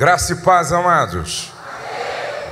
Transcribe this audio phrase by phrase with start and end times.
[0.00, 1.52] Graça e paz, amados.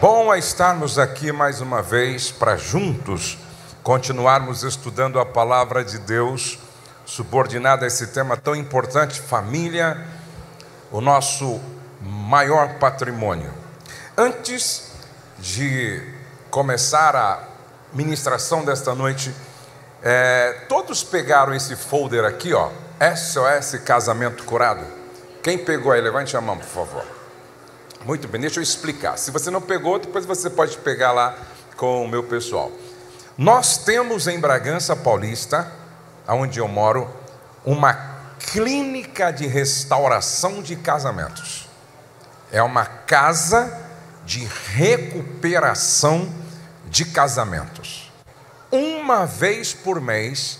[0.02, 3.38] Bom é estarmos aqui mais uma vez para juntos
[3.82, 6.59] continuarmos estudando a palavra de Deus,
[7.06, 9.96] subordinada a esse tema tão importante, família,
[10.92, 11.59] o nosso
[12.02, 13.51] maior patrimônio.
[14.15, 14.92] Antes
[15.38, 16.02] de
[16.51, 17.45] começar a
[17.95, 19.34] ministração desta noite,
[20.02, 22.69] é, todos pegaram esse folder aqui, ó,
[23.16, 24.84] SOS Casamento Curado.
[25.42, 27.17] Quem pegou aí, levante a mão, por favor.
[28.05, 29.19] Muito bem, deixa eu explicar.
[29.19, 31.37] Se você não pegou, depois você pode pegar lá
[31.77, 32.70] com o meu pessoal.
[33.37, 35.70] Nós temos em Bragança Paulista,
[36.27, 37.09] onde eu moro,
[37.65, 37.95] uma
[38.39, 41.69] clínica de restauração de casamentos.
[42.51, 43.87] É uma casa
[44.25, 44.45] de
[44.75, 46.33] recuperação
[46.87, 48.11] de casamentos.
[48.70, 50.59] Uma vez por mês,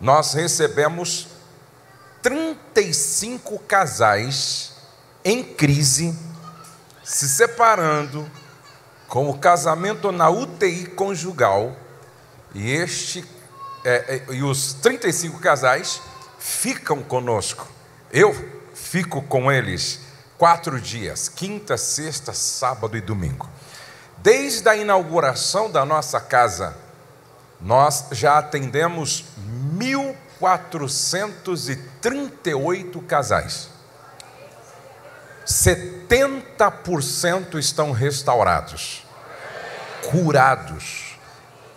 [0.00, 1.28] nós recebemos
[2.22, 4.72] 35 casais
[5.24, 6.18] em crise
[7.10, 8.26] se separando,
[9.08, 11.74] com o casamento na UTI conjugal,
[12.54, 13.24] e, este,
[13.84, 16.00] é, é, e os 35 casais
[16.38, 17.66] ficam conosco.
[18.12, 18.32] Eu
[18.74, 20.02] fico com eles
[20.38, 23.50] quatro dias: quinta, sexta, sábado e domingo.
[24.18, 26.76] Desde a inauguração da nossa casa,
[27.60, 29.24] nós já atendemos
[30.38, 33.79] 1.438 casais.
[35.46, 39.04] 70% estão restaurados,
[40.10, 41.10] curados,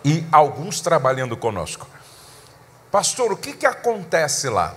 [0.04, 1.88] e alguns trabalhando conosco.
[2.90, 4.74] Pastor, o que, que acontece lá?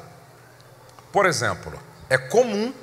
[1.11, 1.77] Por exemplo,
[2.09, 2.73] é comum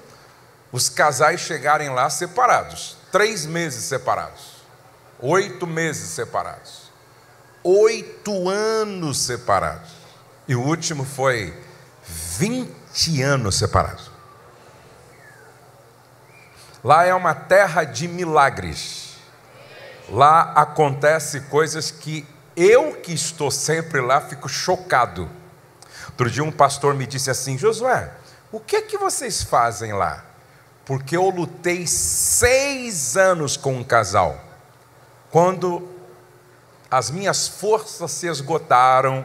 [0.70, 4.62] os casais chegarem lá separados, três meses separados,
[5.20, 6.90] oito meses separados,
[7.62, 9.90] oito anos separados,
[10.46, 11.56] e o último foi
[12.04, 14.13] 20 anos separados.
[16.84, 19.16] Lá é uma terra de milagres.
[20.10, 25.30] Lá acontece coisas que eu que estou sempre lá fico chocado.
[26.08, 28.12] Outro dia um pastor me disse assim: Josué,
[28.52, 30.24] o que é que vocês fazem lá?
[30.84, 34.38] Porque eu lutei seis anos com um casal.
[35.30, 35.88] Quando
[36.90, 39.24] as minhas forças se esgotaram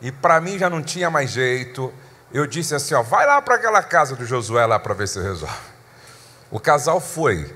[0.00, 1.94] e para mim já não tinha mais jeito,
[2.32, 5.20] eu disse assim: ó, vai lá para aquela casa do Josué lá para ver se
[5.20, 5.70] resolve.
[6.50, 7.54] O casal foi.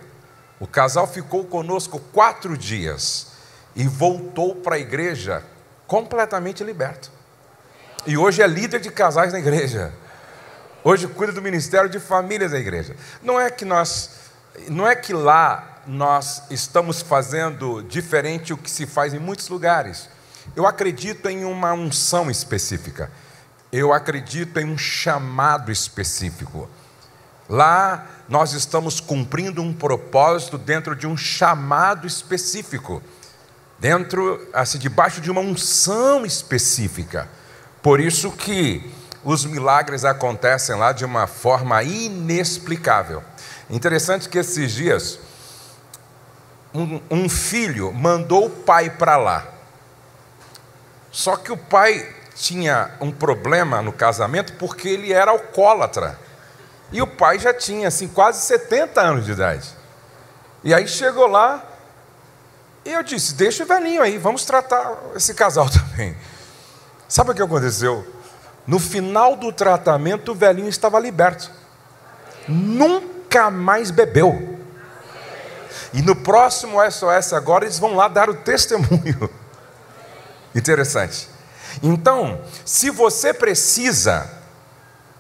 [0.61, 3.29] O casal ficou conosco quatro dias
[3.75, 5.43] e voltou para a igreja
[5.87, 7.11] completamente liberto.
[8.07, 9.93] E hoje é líder de casais na igreja.
[10.83, 12.95] Hoje cuida do ministério de famílias da igreja.
[13.23, 14.11] Não é que nós,
[14.69, 20.09] não é que lá nós estamos fazendo diferente o que se faz em muitos lugares.
[20.55, 23.11] Eu acredito em uma unção específica.
[23.73, 26.69] Eu acredito em um chamado específico.
[27.49, 33.03] Lá nós estamos cumprindo um propósito dentro de um chamado específico,
[33.79, 37.29] dentro, assim, debaixo de uma unção específica.
[37.83, 38.91] Por isso que
[39.23, 43.23] os milagres acontecem lá de uma forma inexplicável.
[43.69, 45.19] Interessante que esses dias
[46.75, 49.47] um, um filho mandou o pai para lá.
[51.11, 56.19] Só que o pai tinha um problema no casamento porque ele era alcoólatra.
[56.95, 59.69] E o pai já tinha assim, quase 70 anos de idade.
[60.63, 61.61] E aí chegou lá,
[62.85, 66.17] e eu disse: Deixa o velhinho aí, vamos tratar esse casal também.
[67.09, 68.07] Sabe o que aconteceu?
[68.65, 71.51] No final do tratamento, o velhinho estava liberto.
[72.47, 74.57] Nunca mais bebeu.
[75.93, 79.29] E no próximo SOS agora, eles vão lá dar o testemunho.
[80.55, 81.29] Interessante.
[81.83, 84.31] Então, se você precisa,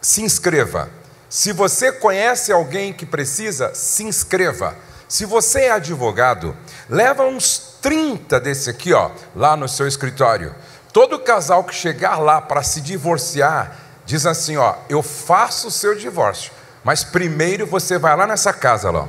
[0.01, 0.89] se inscreva.
[1.35, 4.77] Se você conhece alguém que precisa, se inscreva.
[5.09, 6.57] Se você é advogado,
[6.89, 10.55] leva uns 30 desse aqui, ó, lá no seu escritório.
[10.93, 13.77] Todo casal que chegar lá para se divorciar,
[14.07, 16.53] diz assim, ó, eu faço o seu divórcio,
[16.85, 19.09] mas primeiro você vai lá nessa casa lá.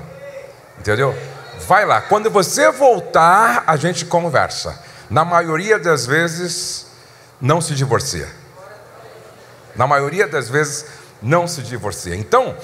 [0.79, 1.15] Entendeu?
[1.67, 2.01] Vai lá.
[2.01, 4.83] Quando você voltar, a gente conversa.
[5.11, 6.87] Na maioria das vezes
[7.39, 8.27] não se divorcia.
[9.75, 12.15] Na maioria das vezes não se divorcia.
[12.15, 12.55] Então,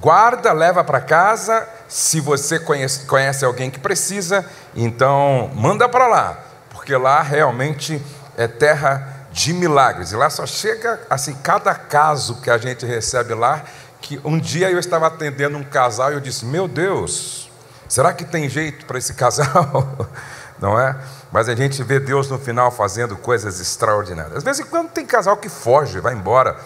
[0.00, 1.68] guarda, leva para casa.
[1.88, 4.44] Se você conhece, conhece alguém que precisa,
[4.74, 6.38] então manda para lá,
[6.70, 8.00] porque lá realmente
[8.36, 10.12] é terra de milagres.
[10.12, 13.62] E lá só chega assim cada caso que a gente recebe lá.
[14.00, 17.50] Que um dia eu estava atendendo um casal e eu disse: Meu Deus,
[17.86, 20.08] será que tem jeito para esse casal?
[20.58, 20.96] Não é?
[21.32, 24.38] Mas a gente vê Deus no final fazendo coisas extraordinárias.
[24.38, 26.56] Às vezes, quando tem casal que foge, vai embora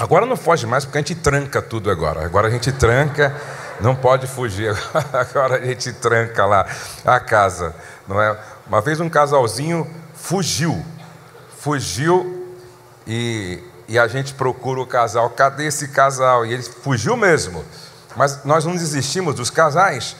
[0.00, 2.24] Agora não foge mais porque a gente tranca tudo agora.
[2.24, 3.36] Agora a gente tranca
[3.80, 4.74] Não pode fugir.
[5.12, 6.66] Agora a gente tranca lá
[7.04, 7.74] a casa,
[8.08, 8.34] não é?
[8.66, 10.82] Uma vez um casalzinho fugiu,
[11.58, 12.56] fugiu
[13.06, 15.28] e, e a gente procura o casal.
[15.30, 16.46] Cadê esse casal?
[16.46, 17.62] E ele fugiu mesmo.
[18.16, 20.16] Mas nós não desistimos dos casais.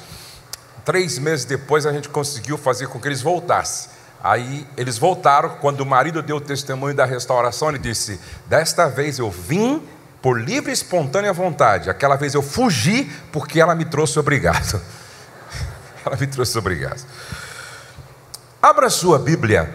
[0.84, 3.90] Três meses depois a gente conseguiu fazer com que eles voltassem.
[4.22, 5.56] Aí eles voltaram.
[5.60, 9.82] Quando o marido deu o testemunho da restauração, ele disse: Desta vez eu vim
[10.20, 11.88] por livre e espontânea vontade.
[11.88, 14.80] Aquela vez eu fugi porque ela me trouxe obrigado.
[16.04, 17.04] ela me trouxe obrigado.
[18.62, 19.72] Abra sua Bíblia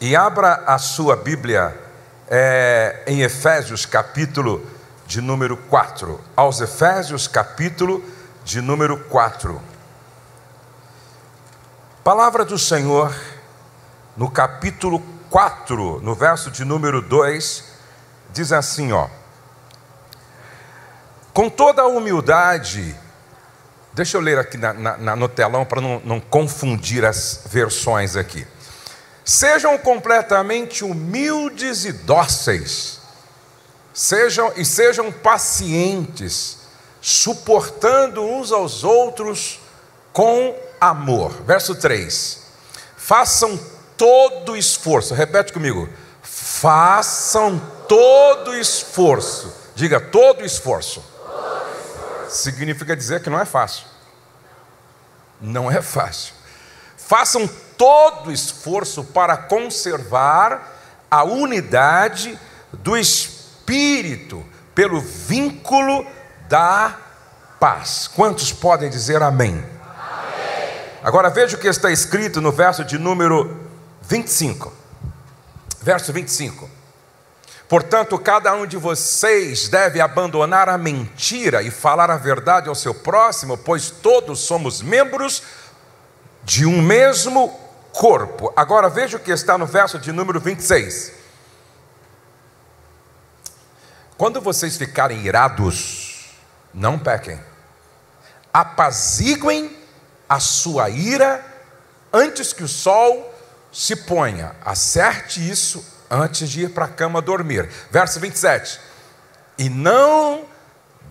[0.00, 1.74] e abra a sua Bíblia
[2.28, 4.64] é, em Efésios capítulo
[5.06, 6.20] de número 4.
[6.36, 8.04] Aos Efésios capítulo
[8.44, 9.60] de número 4.
[12.08, 13.14] Palavra do Senhor
[14.16, 17.64] no capítulo 4, no verso de número 2
[18.32, 19.10] diz assim, ó.
[21.34, 22.96] Com toda a humildade,
[23.92, 28.46] deixa eu ler aqui na, na, no telão para não, não confundir as versões aqui.
[29.22, 33.02] Sejam completamente humildes e dóceis,
[33.92, 36.56] sejam e sejam pacientes,
[37.02, 39.60] suportando uns aos outros
[40.10, 41.32] com amor.
[41.44, 42.42] Verso 3.
[42.96, 43.58] Façam
[43.96, 45.88] todo esforço, repete comigo.
[46.22, 49.52] Façam todo esforço.
[49.74, 51.00] Diga todo esforço.
[51.00, 52.30] todo esforço.
[52.30, 53.86] Significa dizer que não é fácil.
[55.40, 56.34] Não é fácil.
[56.96, 60.76] Façam todo esforço para conservar
[61.10, 62.38] a unidade
[62.72, 64.44] do espírito
[64.74, 66.06] pelo vínculo
[66.48, 66.96] da
[67.58, 68.08] paz.
[68.08, 69.64] Quantos podem dizer amém?
[71.02, 73.56] Agora veja o que está escrito no verso de número
[74.02, 74.72] 25.
[75.80, 76.68] Verso 25.
[77.68, 82.94] Portanto, cada um de vocês deve abandonar a mentira e falar a verdade ao seu
[82.94, 85.42] próximo, pois todos somos membros
[86.42, 87.48] de um mesmo
[87.92, 88.52] corpo.
[88.56, 91.12] Agora veja o que está no verso de número 26.
[94.16, 96.34] Quando vocês ficarem irados,
[96.74, 97.38] não pequem.
[98.52, 99.77] Apaziguem
[100.28, 101.44] a sua ira
[102.12, 103.34] antes que o sol
[103.72, 104.54] se ponha.
[104.64, 107.68] Acerte isso antes de ir para a cama dormir.
[107.90, 108.80] Verso 27.
[109.58, 110.44] E não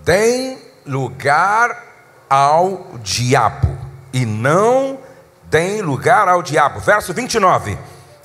[0.03, 1.83] deem lugar
[2.29, 3.77] ao diabo.
[4.13, 4.99] E não
[5.43, 6.79] deem lugar ao diabo.
[6.79, 7.77] Verso 29.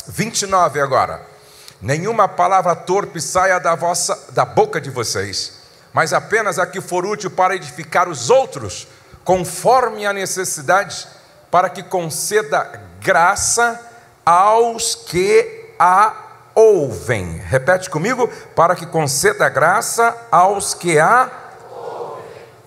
[0.07, 1.33] 29 agora.
[1.81, 5.55] Nenhuma palavra torpe saia da vossa da boca de vocês,
[5.93, 8.87] mas apenas a que for útil para edificar os outros,
[9.25, 11.07] conforme a necessidade,
[11.51, 13.81] para que conceda graça
[14.25, 16.15] aos que a
[16.55, 17.39] ouvem.
[17.39, 21.31] Repete comigo, para que conceda graça aos que a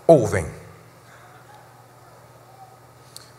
[0.08, 0.46] ouvem.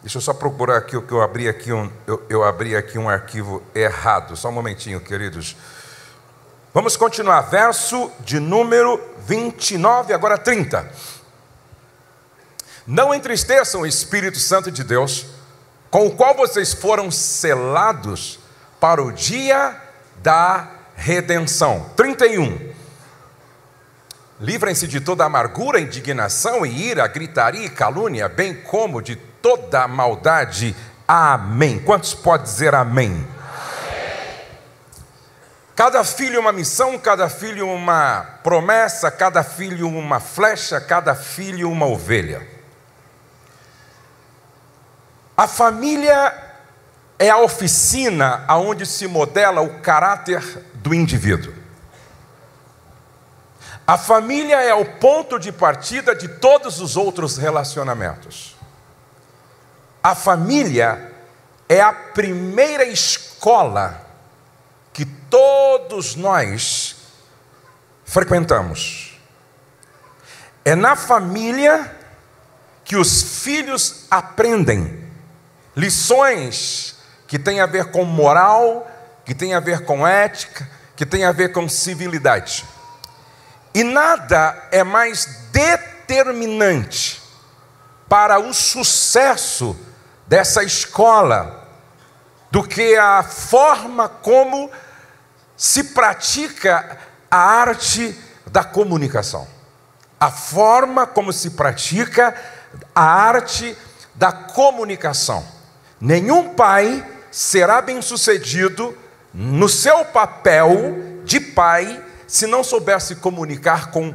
[0.03, 2.97] Deixa eu só procurar aqui o que eu abri aqui um, eu, eu abri aqui
[2.97, 4.37] um arquivo errado.
[4.37, 5.57] Só um momentinho, queridos.
[6.73, 7.41] Vamos continuar.
[7.41, 10.89] Verso de número 29, agora 30.
[12.87, 15.27] Não entristeçam o Espírito Santo de Deus,
[15.91, 18.39] com o qual vocês foram selados
[18.79, 19.77] para o dia
[20.23, 21.91] da redenção.
[21.97, 22.75] 31.
[24.41, 30.77] Livrem-se de toda amargura, indignação e ira, gritaria e calúnia, bem como de toda maldade.
[31.09, 31.81] Amém.
[31.81, 33.11] Quantos pode dizer amém?
[33.11, 33.27] amém?
[35.75, 41.87] Cada filho uma missão, cada filho uma promessa, cada filho uma flecha, cada filho uma
[41.87, 42.56] ovelha.
[45.37, 46.35] A família
[47.19, 50.43] é a oficina aonde se modela o caráter
[50.75, 51.53] do indivíduo.
[53.87, 58.57] A família é o ponto de partida de todos os outros relacionamentos.
[60.03, 61.13] A família
[61.69, 64.05] é a primeira escola
[64.93, 66.97] que todos nós
[68.05, 69.21] frequentamos.
[70.65, 71.95] É na família
[72.85, 75.06] que os filhos aprendem
[75.77, 76.97] lições
[77.29, 78.91] que tem a ver com moral,
[79.25, 82.65] que tem a ver com ética, que tem a ver com civilidade.
[83.75, 87.23] E nada é mais determinante
[88.09, 89.77] para o sucesso
[90.27, 91.69] dessa escola
[92.51, 94.71] do que a forma como
[95.57, 96.99] se pratica
[97.31, 99.47] a arte da comunicação.
[100.19, 102.35] A forma como se pratica
[102.95, 103.77] a arte
[104.15, 105.56] da comunicação.
[106.01, 108.97] Nenhum pai será bem-sucedido
[109.33, 114.15] no seu papel de pai se não souber se comunicar com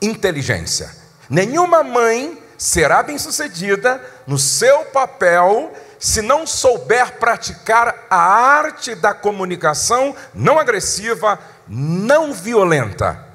[0.00, 0.90] inteligência.
[1.28, 10.16] Nenhuma mãe será bem-sucedida no seu papel se não souber praticar a arte da comunicação
[10.34, 13.26] não agressiva, não violenta.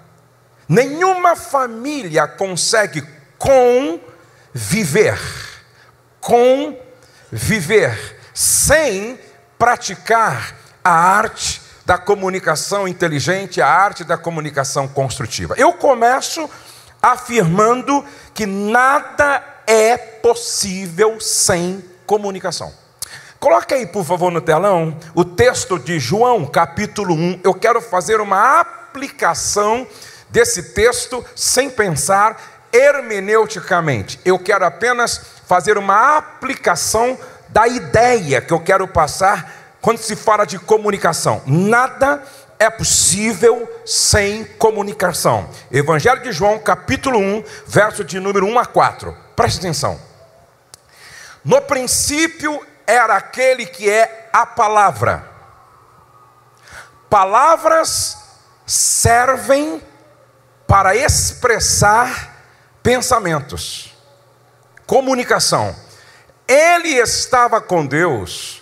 [0.68, 4.02] Nenhuma família consegue conviver,
[6.20, 6.85] conviver,
[8.34, 9.20] sem
[9.58, 15.54] praticar a arte da comunicação inteligente, a arte da comunicação construtiva.
[15.58, 16.50] Eu começo
[17.02, 22.74] afirmando que nada é possível sem comunicação.
[23.40, 27.42] Coloque aí, por favor, no telão o texto de João, capítulo 1.
[27.44, 29.86] Eu quero fazer uma aplicação
[30.30, 34.20] desse texto sem pensar hermeneuticamente.
[34.26, 37.18] Eu quero apenas fazer uma aplicação
[37.50, 41.42] da ideia que eu quero passar quando se fala de comunicação.
[41.46, 42.24] Nada
[42.58, 45.50] é possível sem comunicação.
[45.72, 49.16] Evangelho de João, capítulo 1, verso de número 1 a 4.
[49.36, 50.00] Preste atenção.
[51.44, 55.30] No princípio era aquele que é a palavra.
[57.10, 58.18] Palavras
[58.66, 59.82] servem
[60.68, 62.34] para expressar
[62.82, 63.95] pensamentos,
[64.86, 65.76] comunicação.
[66.48, 68.62] Ele estava com Deus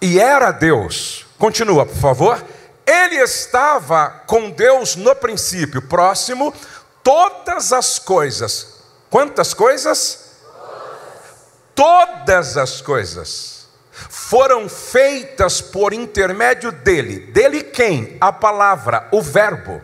[0.00, 1.26] e era Deus.
[1.38, 2.44] Continua, por favor.
[2.86, 6.54] Ele estava com Deus no princípio, próximo,
[7.02, 8.78] todas as coisas.
[9.10, 10.28] Quantas coisas?
[11.78, 17.30] todas as coisas foram feitas por intermédio dele.
[17.30, 18.16] Dele quem?
[18.20, 19.80] A palavra, o Verbo.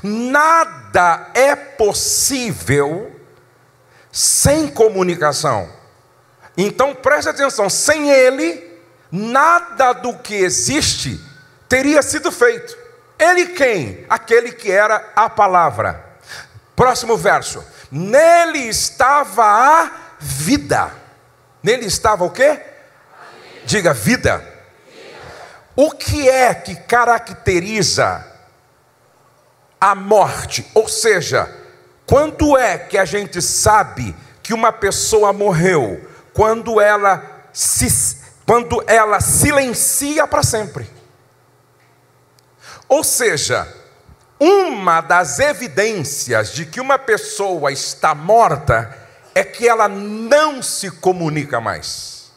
[0.00, 3.17] Nada é possível
[4.12, 5.68] sem comunicação.
[6.56, 8.64] Então preste atenção: sem ele,
[9.10, 11.20] nada do que existe
[11.68, 12.76] teria sido feito.
[13.18, 14.04] Ele quem?
[14.08, 16.04] Aquele que era a palavra.
[16.76, 17.64] Próximo verso.
[17.90, 20.92] Nele estava a vida.
[21.62, 22.60] Nele estava o quê?
[23.64, 24.42] Diga vida.
[25.74, 28.24] O que é que caracteriza
[29.80, 30.68] a morte?
[30.74, 31.52] Ou seja,
[32.08, 36.08] quando é que a gente sabe que uma pessoa morreu?
[36.32, 37.22] Quando ela
[37.52, 40.88] se, quando ela silencia para sempre.
[42.88, 43.68] Ou seja,
[44.40, 48.96] uma das evidências de que uma pessoa está morta
[49.34, 52.32] é que ela não se comunica mais.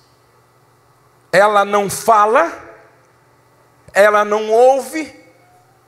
[1.32, 2.52] Ela não fala,
[3.94, 5.16] ela não ouve,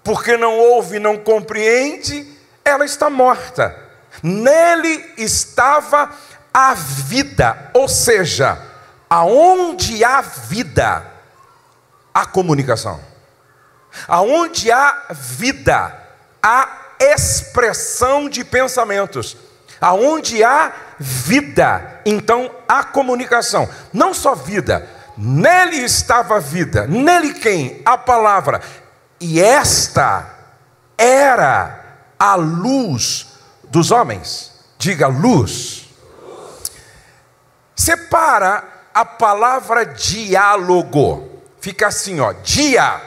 [0.01, 2.32] porque não ouve, não compreende,
[2.63, 3.75] ela está morta.
[4.21, 6.11] Nele estava
[6.53, 8.57] a vida, ou seja,
[9.09, 11.05] aonde há vida,
[12.13, 12.99] há comunicação.
[14.07, 15.93] Aonde há vida,
[16.41, 16.67] há
[16.99, 19.35] expressão de pensamentos.
[19.81, 23.67] Aonde há vida, então há comunicação.
[23.91, 26.87] Não só vida, nele estava a vida.
[26.87, 27.81] Nele quem?
[27.83, 28.61] A palavra.
[29.19, 30.27] E esta
[30.97, 31.82] era
[32.23, 33.27] a luz
[33.65, 34.53] dos homens.
[34.77, 35.89] Diga luz.
[37.75, 38.63] Separa
[38.93, 41.41] a palavra diálogo.
[41.59, 43.01] Fica assim, ó, dia,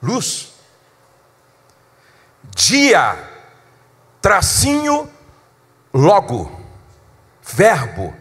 [0.00, 0.52] luz.
[2.54, 3.18] Dia,
[4.20, 5.10] tracinho
[5.92, 6.64] logo,
[7.42, 8.14] verbo,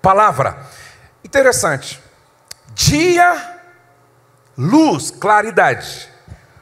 [0.00, 0.64] palavra.
[1.24, 2.00] Interessante.
[2.72, 3.60] Dia,
[4.56, 6.08] luz, claridade.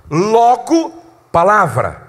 [0.09, 0.91] Logo,
[1.31, 2.04] palavra.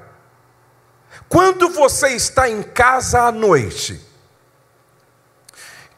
[1.27, 4.00] Quando você está em casa à noite,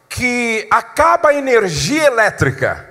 [0.08, 2.90] que acaba a energia elétrica,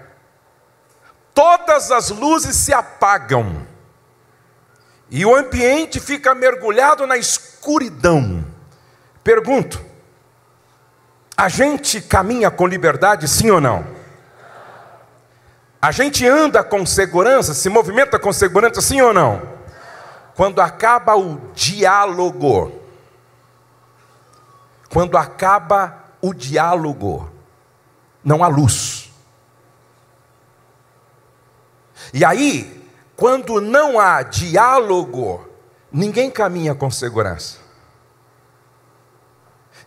[1.35, 3.67] todas as luzes se apagam
[5.11, 8.45] e o ambiente fica mergulhado na escuridão.
[9.25, 9.81] Pergunto:
[11.37, 13.87] a gente caminha com liberdade, sim ou não?
[15.81, 19.56] A gente anda com segurança, se movimenta com segurança, sim ou não?
[20.37, 22.71] Quando acaba o diálogo,
[24.91, 27.33] quando acaba o diálogo,
[28.23, 29.11] não há luz.
[32.13, 35.49] E aí, quando não há diálogo,
[35.91, 37.57] ninguém caminha com segurança.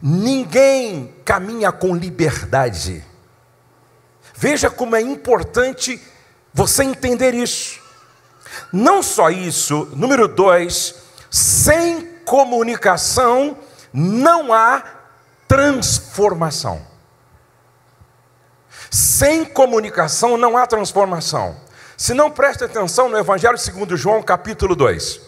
[0.02, 3.06] Ninguém caminha com liberdade.
[4.34, 6.02] Veja como é importante
[6.52, 7.89] você entender isso.
[8.72, 10.96] Não só isso, número dois,
[11.30, 13.58] sem comunicação
[13.92, 14.84] não há
[15.48, 16.86] transformação.
[18.92, 21.56] Sem comunicação não há transformação.
[21.98, 25.20] Se não preste atenção no Evangelho segundo João, capítulo 2.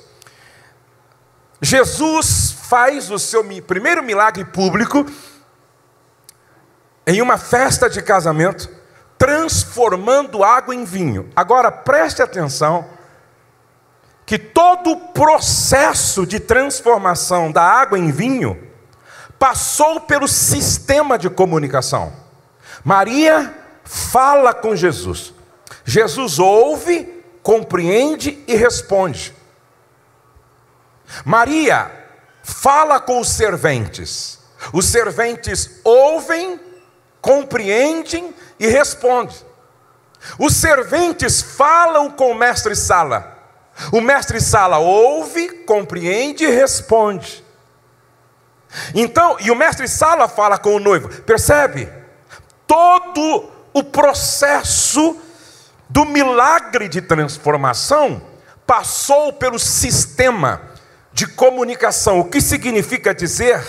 [1.61, 5.05] Jesus faz o seu primeiro milagre público
[7.05, 8.69] em uma festa de casamento,
[9.17, 11.29] transformando água em vinho.
[11.35, 12.87] Agora preste atenção
[14.31, 18.65] que todo o processo de transformação da água em vinho
[19.37, 22.13] passou pelo sistema de comunicação.
[22.81, 25.33] Maria fala com Jesus.
[25.83, 29.35] Jesus ouve, compreende e responde.
[31.25, 31.91] Maria
[32.41, 34.39] fala com os serventes.
[34.71, 36.57] Os serventes ouvem,
[37.19, 39.35] compreendem e respondem.
[40.39, 43.30] Os serventes falam com o mestre Sala.
[43.91, 47.43] O mestre Sala ouve, compreende e responde.
[48.93, 51.89] Então, e o mestre Sala fala com o noivo, percebe?
[52.67, 55.17] Todo o processo
[55.89, 58.21] do milagre de transformação
[58.65, 60.61] passou pelo sistema
[61.11, 63.61] de comunicação, o que significa dizer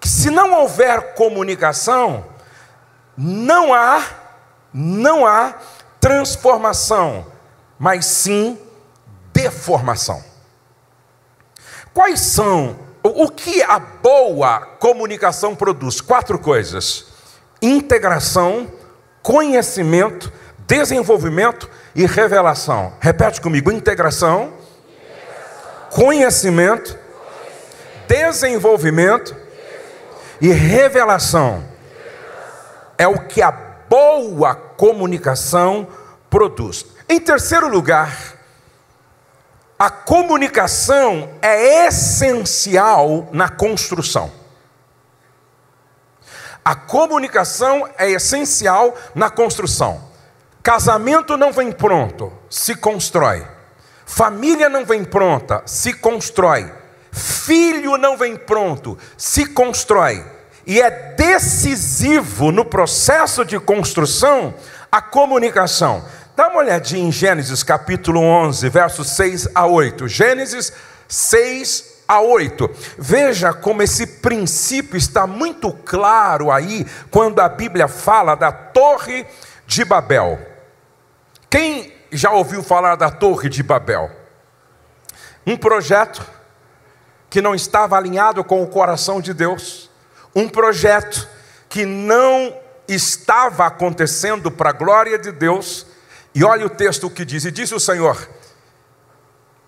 [0.00, 2.26] que se não houver comunicação,
[3.16, 4.02] não há
[4.74, 5.54] não há
[6.00, 7.26] transformação,
[7.78, 8.58] mas sim
[9.42, 10.22] deformação.
[11.92, 16.00] Quais são o que a boa comunicação produz?
[16.00, 17.06] Quatro coisas:
[17.60, 18.70] integração,
[19.22, 20.32] conhecimento,
[20.66, 22.94] desenvolvimento e revelação.
[23.00, 24.52] Repete comigo: integração,
[25.90, 26.96] conhecimento,
[28.06, 29.36] desenvolvimento
[30.40, 31.64] e revelação.
[32.96, 35.88] É o que a boa comunicação
[36.30, 36.86] produz.
[37.08, 38.31] Em terceiro lugar,
[39.82, 44.30] a comunicação é essencial na construção.
[46.64, 50.00] A comunicação é essencial na construção.
[50.62, 53.44] Casamento não vem pronto, se constrói.
[54.06, 56.72] Família não vem pronta, se constrói.
[57.10, 60.24] Filho não vem pronto, se constrói.
[60.64, 64.54] E é decisivo no processo de construção
[64.92, 66.04] a comunicação.
[66.34, 70.08] Dá uma olhadinha em Gênesis capítulo 11, versos 6 a 8.
[70.08, 70.72] Gênesis
[71.06, 72.70] 6 a 8.
[72.96, 79.26] Veja como esse princípio está muito claro aí quando a Bíblia fala da Torre
[79.66, 80.40] de Babel.
[81.50, 84.10] Quem já ouviu falar da Torre de Babel?
[85.46, 86.26] Um projeto
[87.28, 89.90] que não estava alinhado com o coração de Deus,
[90.34, 91.28] um projeto
[91.68, 92.56] que não
[92.88, 95.91] estava acontecendo para a glória de Deus
[96.34, 98.28] e olha o texto que diz: E disse o Senhor: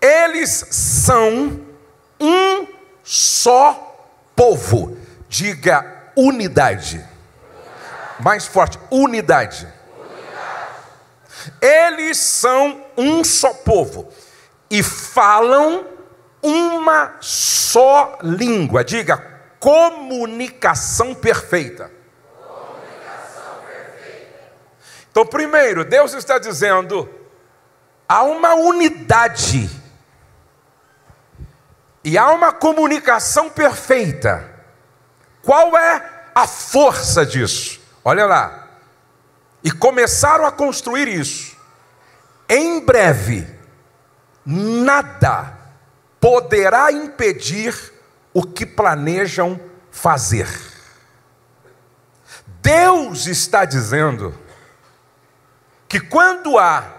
[0.01, 1.61] Eles são
[2.19, 2.67] um
[3.03, 4.97] só povo.
[5.29, 7.03] Diga unidade.
[8.19, 9.67] Mais forte, unidade.
[11.61, 14.11] Eles são um só povo
[14.69, 15.85] e falam
[16.41, 18.83] uma só língua.
[18.83, 19.17] Diga
[19.59, 21.91] comunicação perfeita.
[25.15, 27.09] Então, primeiro, Deus está dizendo:
[28.05, 29.69] há uma unidade
[32.03, 34.43] e há uma comunicação perfeita.
[35.41, 37.79] Qual é a força disso?
[38.03, 38.67] Olha lá.
[39.63, 41.55] E começaram a construir isso.
[42.49, 43.47] Em breve,
[44.45, 45.57] nada
[46.19, 47.73] poderá impedir
[48.33, 49.57] o que planejam
[49.89, 50.49] fazer.
[52.61, 54.43] Deus está dizendo
[55.95, 56.91] que quando há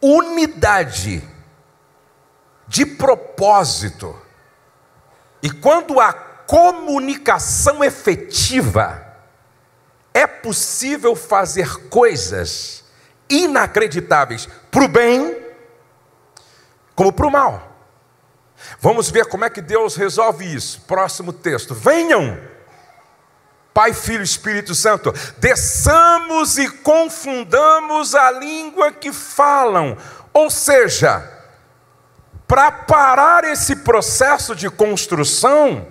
[0.00, 1.22] unidade
[2.66, 4.18] de propósito
[5.42, 9.06] e quando há comunicação efetiva,
[10.14, 12.84] é possível fazer coisas
[13.28, 15.36] inacreditáveis para o bem
[16.94, 17.70] como para o mal.
[18.80, 20.80] Vamos ver como é que Deus resolve isso.
[20.86, 21.74] Próximo texto.
[21.74, 22.40] Venham
[23.74, 29.98] Pai, Filho e Espírito Santo, desçamos e confundamos a língua que falam.
[30.32, 31.28] Ou seja,
[32.46, 35.88] para parar esse processo de construção,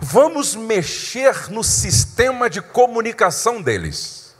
[0.00, 4.34] vamos mexer no sistema de comunicação deles.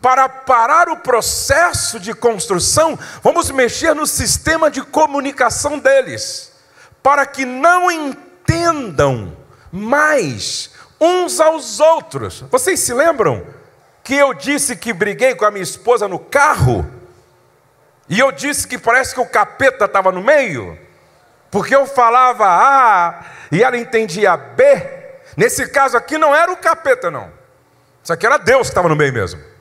[0.00, 6.50] Para parar o processo de construção, vamos mexer no sistema de comunicação deles,
[7.02, 9.36] para que não entendam
[9.70, 10.70] mais
[11.04, 12.40] uns aos outros.
[12.50, 13.46] Vocês se lembram
[14.02, 16.88] que eu disse que briguei com a minha esposa no carro?
[18.08, 20.78] E eu disse que parece que o capeta estava no meio?
[21.50, 24.64] Porque eu falava A e ela entendia B.
[25.36, 27.30] Nesse caso aqui não era o capeta, não.
[28.02, 29.53] Isso aqui era Deus que estava no meio mesmo.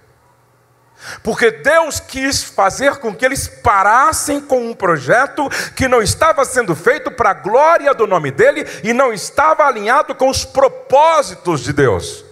[1.21, 6.75] Porque Deus quis fazer com que eles parassem com um projeto que não estava sendo
[6.75, 11.73] feito para a glória do nome dele e não estava alinhado com os propósitos de
[11.73, 12.23] Deus.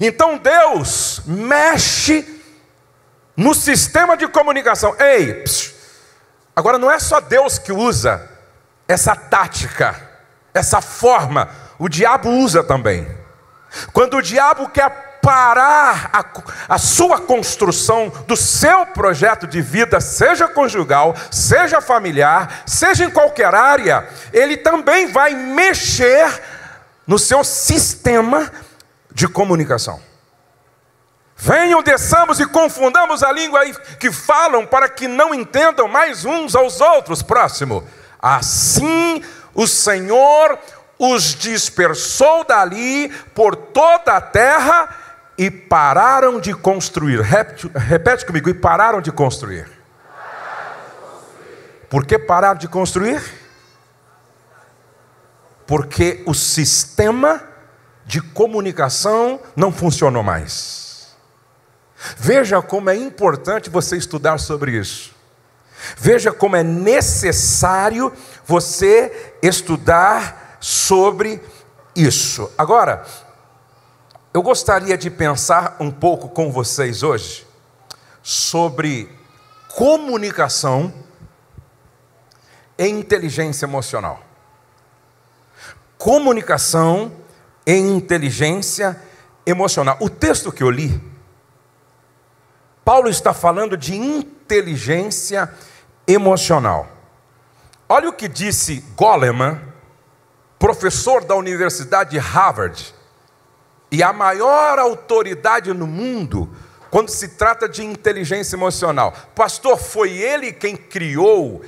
[0.00, 2.42] Então Deus mexe
[3.36, 4.94] no sistema de comunicação.
[4.98, 5.72] Ei, psiu,
[6.54, 8.28] agora não é só Deus que usa
[8.86, 9.94] essa tática,
[10.52, 11.48] essa forma,
[11.78, 13.06] o diabo usa também.
[13.92, 20.48] Quando o diabo quer parar a, a, sua construção do seu projeto de vida, seja
[20.48, 26.26] conjugal, seja familiar, seja em qualquer área, ele também vai mexer
[27.06, 28.50] no seu sistema
[29.12, 30.00] de comunicação.
[31.36, 33.60] Venham, desçamos e confundamos a língua
[34.00, 37.22] que falam para que não entendam mais uns aos outros.
[37.22, 37.86] Próximo.
[38.18, 39.22] Assim
[39.54, 40.58] o Senhor
[40.98, 44.88] os dispersou dali por toda a terra
[45.38, 47.20] e pararam de construir.
[47.20, 49.70] Repete, repete comigo, e pararam de construir.
[51.88, 53.22] Por que pararam de construir?
[55.64, 57.42] Porque o sistema
[58.04, 61.16] de comunicação não funcionou mais.
[62.16, 65.14] Veja como é importante você estudar sobre isso.
[65.96, 68.12] Veja como é necessário
[68.44, 71.40] você estudar sobre
[71.94, 72.50] isso.
[72.58, 73.04] Agora,
[74.32, 77.46] eu gostaria de pensar um pouco com vocês hoje
[78.22, 79.10] sobre
[79.74, 80.92] comunicação
[82.76, 84.22] e inteligência emocional.
[85.96, 87.10] Comunicação
[87.66, 89.00] e inteligência
[89.46, 89.96] emocional.
[89.98, 91.00] O texto que eu li,
[92.84, 95.52] Paulo está falando de inteligência
[96.06, 96.86] emocional.
[97.88, 99.58] Olha o que disse Goleman,
[100.58, 102.97] professor da Universidade de Harvard
[103.90, 106.48] e a maior autoridade no mundo
[106.90, 109.14] quando se trata de inteligência emocional.
[109.34, 111.62] Pastor, foi ele quem criou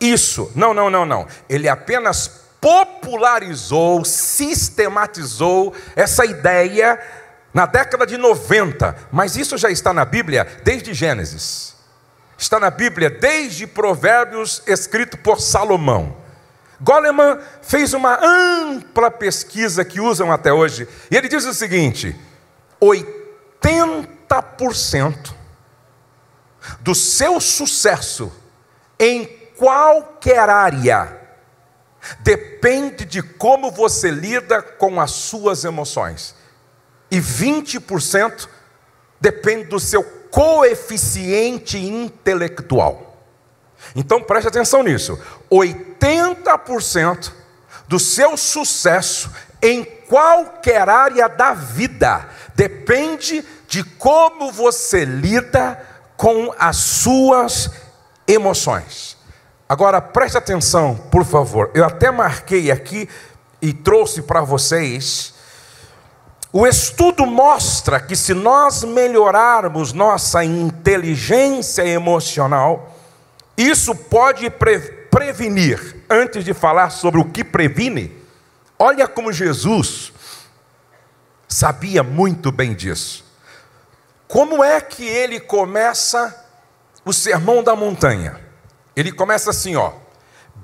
[0.00, 0.50] isso?
[0.54, 1.26] Não, não, não, não.
[1.48, 7.00] Ele apenas popularizou, sistematizou essa ideia
[7.52, 11.74] na década de 90, mas isso já está na Bíblia desde Gênesis.
[12.36, 16.23] Está na Bíblia desde Provérbios escrito por Salomão.
[16.84, 22.14] Goleman fez uma ampla pesquisa que usam até hoje, e ele diz o seguinte:
[22.80, 25.32] 80%
[26.80, 28.30] do seu sucesso
[28.98, 29.24] em
[29.56, 31.20] qualquer área
[32.20, 36.34] depende de como você lida com as suas emoções,
[37.10, 38.46] e 20%
[39.18, 43.14] depende do seu coeficiente intelectual.
[43.94, 45.18] Então preste atenção nisso:
[45.54, 47.32] 80%
[47.86, 49.30] do seu sucesso
[49.62, 55.80] em qualquer área da vida depende de como você lida
[56.16, 57.70] com as suas
[58.26, 59.16] emoções.
[59.68, 61.70] Agora preste atenção, por favor.
[61.74, 63.08] Eu até marquei aqui
[63.60, 65.34] e trouxe para vocês.
[66.52, 72.94] O estudo mostra que se nós melhorarmos nossa inteligência emocional,
[73.56, 78.20] isso pode pre prevenir, antes de falar sobre o que previne,
[78.76, 80.12] olha como Jesus
[81.46, 83.24] sabia muito bem disso.
[84.26, 86.44] Como é que ele começa
[87.04, 88.40] o sermão da montanha?
[88.96, 89.92] Ele começa assim, ó: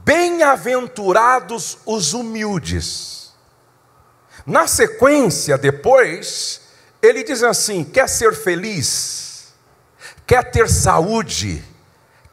[0.05, 3.33] Bem-aventurados os humildes.
[4.45, 6.63] Na sequência, depois,
[7.01, 9.55] ele diz assim: quer ser feliz,
[10.27, 11.63] quer ter saúde,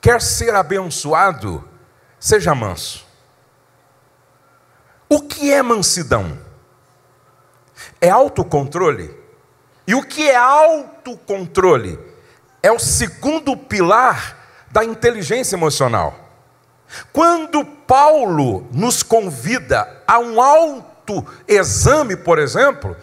[0.08, 1.67] Quer ser abençoado?
[2.19, 3.06] Seja manso.
[5.10, 6.38] O que é mansidão?
[8.01, 9.15] É autocontrole.
[9.86, 11.97] E o que é autocontrole?
[12.62, 16.13] É o segundo pilar da inteligência emocional.
[17.13, 22.95] Quando Paulo nos convida a um autoexame, por exemplo,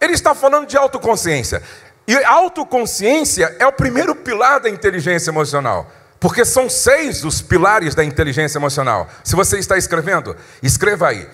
[0.00, 1.62] ele está falando de autoconsciência.
[2.06, 5.88] E autoconsciência é o primeiro pilar da inteligência emocional.
[6.22, 9.08] Porque são seis os pilares da inteligência emocional.
[9.24, 11.28] Se você está escrevendo, escreva aí: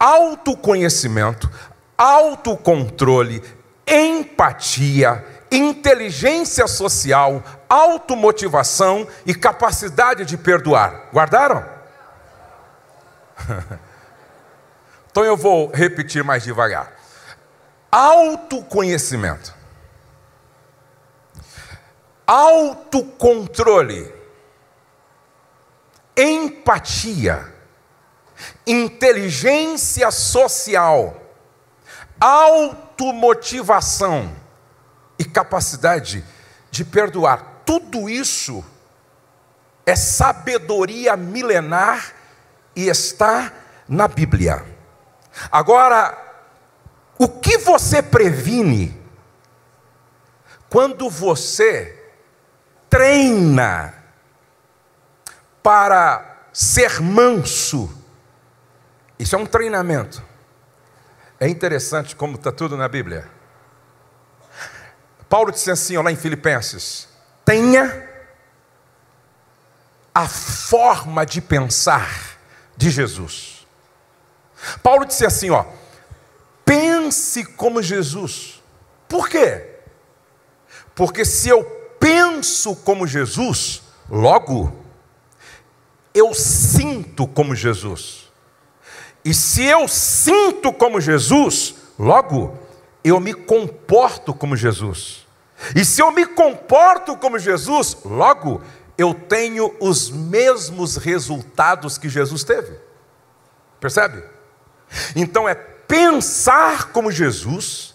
[0.00, 1.48] autoconhecimento,
[1.96, 3.40] autocontrole,
[3.86, 11.04] empatia, inteligência social, automotivação e capacidade de perdoar.
[11.12, 11.64] Guardaram?
[15.08, 16.92] então eu vou repetir mais devagar.
[17.92, 19.54] Autoconhecimento,
[22.26, 24.15] autocontrole,
[26.16, 27.52] empatia,
[28.66, 31.22] inteligência social,
[32.18, 34.34] automotivação
[35.18, 36.24] e capacidade
[36.70, 37.62] de perdoar.
[37.64, 38.64] Tudo isso
[39.84, 42.14] é sabedoria milenar
[42.74, 43.52] e está
[43.88, 44.64] na Bíblia.
[45.50, 46.16] Agora,
[47.18, 48.96] o que você previne
[50.68, 52.04] quando você
[52.90, 53.94] treina
[55.66, 57.90] para ser manso?
[59.18, 60.22] Isso é um treinamento.
[61.40, 63.28] É interessante como está tudo na Bíblia.
[65.28, 67.08] Paulo disse assim, lá em Filipenses:
[67.44, 68.08] tenha
[70.14, 72.38] a forma de pensar
[72.76, 73.66] de Jesus.
[74.84, 75.64] Paulo disse assim, ó,
[76.64, 78.62] pense como Jesus.
[79.08, 79.80] Por quê?
[80.94, 81.64] Porque se eu
[81.98, 84.85] penso como Jesus, logo
[86.16, 88.32] eu sinto como Jesus.
[89.22, 92.58] E se eu sinto como Jesus, logo
[93.04, 95.26] eu me comporto como Jesus.
[95.74, 98.62] E se eu me comporto como Jesus, logo
[98.96, 102.78] eu tenho os mesmos resultados que Jesus teve.
[103.78, 104.24] Percebe?
[105.14, 107.94] Então é pensar como Jesus,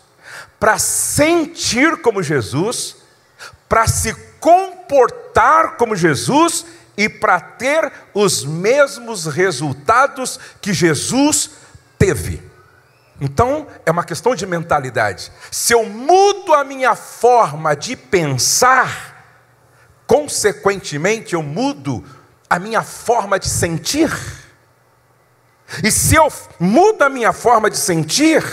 [0.60, 2.98] para sentir como Jesus,
[3.68, 6.66] para se comportar como Jesus
[6.98, 11.52] e para ter os mesmos resultados que Jesus
[11.98, 12.52] teve.
[13.20, 15.32] Então, é uma questão de mentalidade.
[15.52, 19.24] Se eu mudo a minha forma de pensar,
[20.08, 22.04] consequentemente eu mudo
[22.50, 24.12] a minha forma de sentir.
[25.84, 26.28] E se eu
[26.60, 28.44] mudo a minha forma de sentir,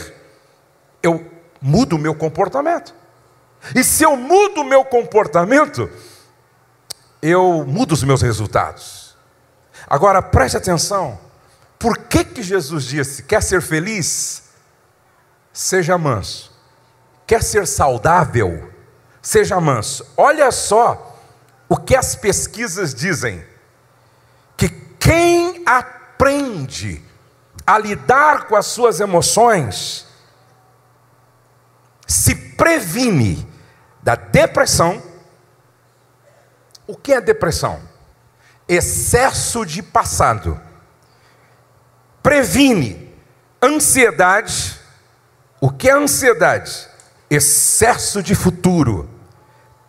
[1.03, 1.29] eu
[1.61, 2.95] mudo o meu comportamento.
[3.75, 5.91] E se eu mudo o meu comportamento,
[7.23, 9.17] eu mudo os meus resultados.
[9.89, 11.19] Agora preste atenção.
[11.79, 14.45] Por que, que Jesus disse: quer ser feliz?
[15.53, 16.53] Seja manso.
[17.27, 18.73] Quer ser saudável?
[19.21, 20.07] Seja manso.
[20.17, 21.19] Olha só
[21.69, 23.45] o que as pesquisas dizem?
[24.57, 27.05] Que quem aprende
[27.67, 30.07] a lidar com as suas emoções
[32.07, 33.47] se previne
[34.03, 35.03] da depressão.
[36.89, 37.81] O que é depressão?
[38.67, 40.59] Excesso de passado.
[42.23, 43.15] Previne
[43.63, 44.81] ansiedade.
[45.61, 46.89] O que é ansiedade?
[47.29, 49.07] Excesso de futuro.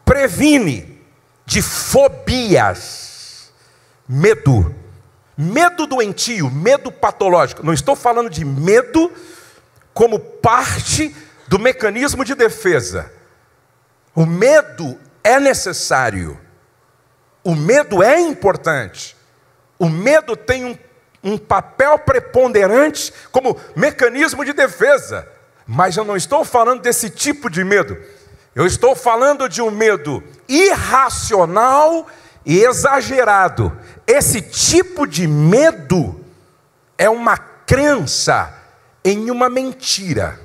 [0.04, 1.02] Previne
[1.46, 3.52] de fobias,
[4.08, 4.76] medo,
[5.38, 7.66] medo doentio, medo patológico.
[7.66, 9.10] Não estou falando de medo
[9.94, 11.16] como parte
[11.48, 13.10] do mecanismo de defesa.
[14.14, 16.38] O medo é necessário,
[17.44, 19.16] o medo é importante,
[19.78, 20.78] o medo tem um,
[21.24, 25.28] um papel preponderante como mecanismo de defesa,
[25.66, 27.98] mas eu não estou falando desse tipo de medo.
[28.56, 32.08] Eu estou falando de um medo irracional
[32.46, 33.72] e exagerado.
[34.06, 36.20] Esse tipo de medo
[36.98, 38.54] é uma crença
[39.06, 40.40] em uma mentira.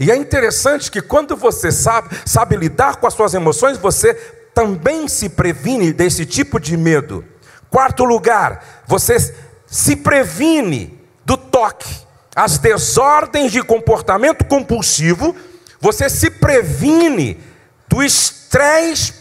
[0.00, 5.06] E é interessante que quando você sabe, sabe lidar com as suas emoções, você também
[5.06, 7.22] se previne desse tipo de medo.
[7.68, 9.18] Quarto lugar, você
[9.66, 11.94] se previne do toque,
[12.34, 15.36] as desordens de comportamento compulsivo
[15.78, 17.38] você se previne
[17.86, 19.12] do estresse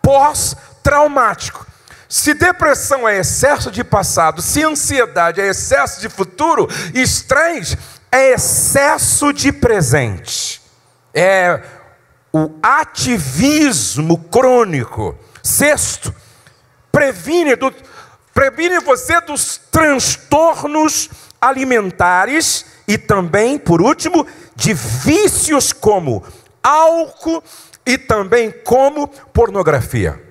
[0.00, 1.66] pós-traumático.
[2.08, 7.76] Se depressão é excesso de passado, se ansiedade é excesso de futuro, estresse
[8.10, 10.62] é excesso de presente.
[11.12, 11.60] É
[12.32, 15.16] o ativismo crônico.
[15.42, 16.14] Sexto,
[16.92, 17.74] previne, do,
[18.34, 21.08] previne você dos transtornos
[21.40, 26.24] alimentares e também, por último, de vícios como
[26.62, 27.42] álcool
[27.86, 30.22] e também como pornografia.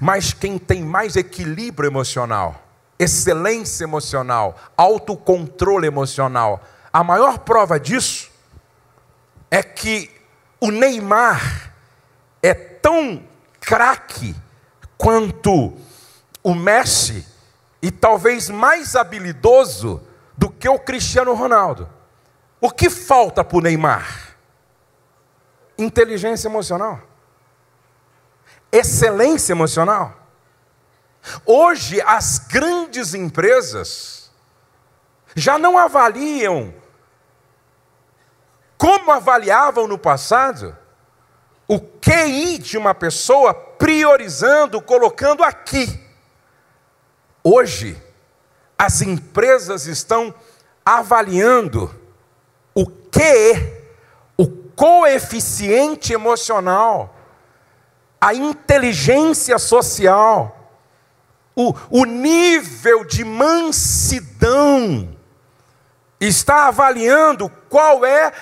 [0.00, 2.62] mas quem tem mais equilíbrio emocional,
[2.98, 6.62] excelência emocional, autocontrole emocional.
[6.96, 8.30] A maior prova disso
[9.50, 10.10] é que
[10.58, 11.74] o Neymar
[12.42, 13.22] é tão
[13.60, 14.34] craque
[14.96, 15.76] quanto
[16.42, 17.26] o Messi
[17.82, 21.86] e talvez mais habilidoso do que o Cristiano Ronaldo.
[22.62, 24.34] O que falta para o Neymar?
[25.76, 27.02] Inteligência emocional,
[28.72, 30.14] excelência emocional.
[31.44, 34.32] Hoje, as grandes empresas
[35.34, 36.72] já não avaliam
[38.76, 40.76] como avaliavam no passado
[41.68, 46.00] o QI de uma pessoa, priorizando, colocando aqui.
[47.42, 48.00] Hoje,
[48.78, 50.34] as empresas estão
[50.84, 51.92] avaliando
[52.74, 53.72] o QE,
[54.36, 57.16] o coeficiente emocional,
[58.20, 60.70] a inteligência social,
[61.54, 65.16] o, o nível de mansidão,
[66.20, 68.32] está avaliando qual é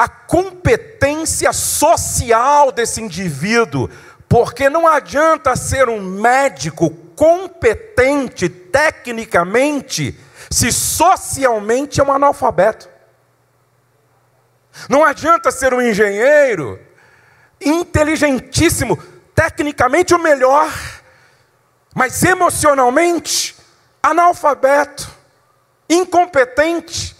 [0.00, 3.90] a competência social desse indivíduo,
[4.26, 10.18] porque não adianta ser um médico competente tecnicamente
[10.50, 12.88] se socialmente é um analfabeto.
[14.88, 16.80] Não adianta ser um engenheiro
[17.60, 18.96] inteligentíssimo,
[19.34, 20.72] tecnicamente o melhor,
[21.94, 23.54] mas emocionalmente
[24.02, 25.10] analfabeto,
[25.90, 27.19] incompetente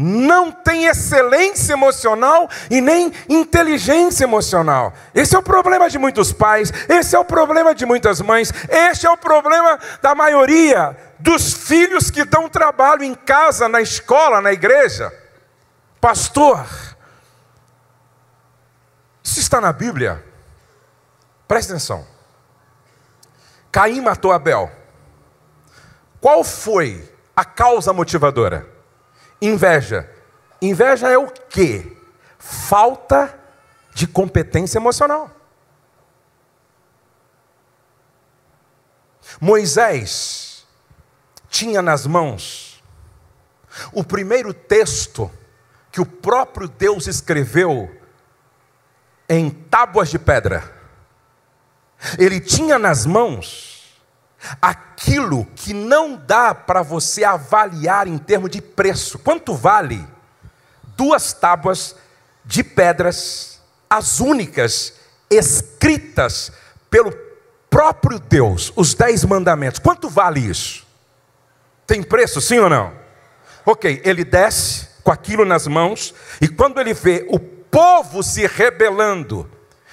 [0.00, 4.94] não tem excelência emocional e nem inteligência emocional.
[5.14, 9.06] Esse é o problema de muitos pais, esse é o problema de muitas mães, este
[9.06, 14.52] é o problema da maioria dos filhos que dão trabalho em casa, na escola, na
[14.52, 15.12] igreja.
[16.00, 16.66] Pastor,
[19.22, 20.24] isso está na Bíblia.
[21.46, 22.06] Presta atenção.
[23.70, 24.70] Caim matou Abel.
[26.20, 28.66] Qual foi a causa motivadora?
[29.40, 30.08] Inveja.
[30.60, 31.96] Inveja é o quê?
[32.38, 33.38] Falta
[33.94, 35.30] de competência emocional.
[39.40, 40.66] Moisés
[41.48, 42.82] tinha nas mãos
[43.92, 45.30] o primeiro texto
[45.90, 47.90] que o próprio Deus escreveu
[49.28, 50.74] em tábuas de pedra.
[52.18, 53.69] Ele tinha nas mãos
[54.60, 59.18] aquilo que não dá para você avaliar em termos de preço.
[59.18, 60.06] Quanto vale
[60.96, 61.96] duas tábuas
[62.44, 64.94] de pedras, as únicas
[65.30, 66.52] escritas
[66.88, 67.12] pelo
[67.68, 69.80] próprio Deus, os dez mandamentos?
[69.80, 70.86] Quanto vale isso?
[71.86, 72.92] Tem preço, sim ou não?
[73.64, 79.50] Ok, ele desce com aquilo nas mãos, e quando ele vê o povo se rebelando,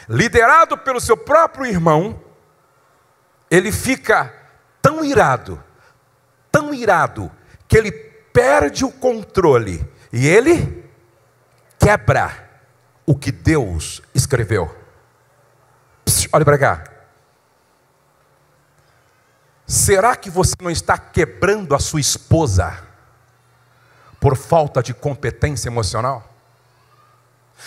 [0.09, 2.21] liderado pelo seu próprio irmão,
[3.49, 4.33] ele fica
[4.87, 5.61] tão irado,
[6.49, 7.29] tão irado,
[7.67, 10.89] que ele perde o controle e ele
[11.77, 12.49] quebra
[13.05, 14.73] o que Deus escreveu.
[16.05, 16.83] Pss, olha para cá.
[19.65, 22.81] Será que você não está quebrando a sua esposa
[24.21, 26.33] por falta de competência emocional?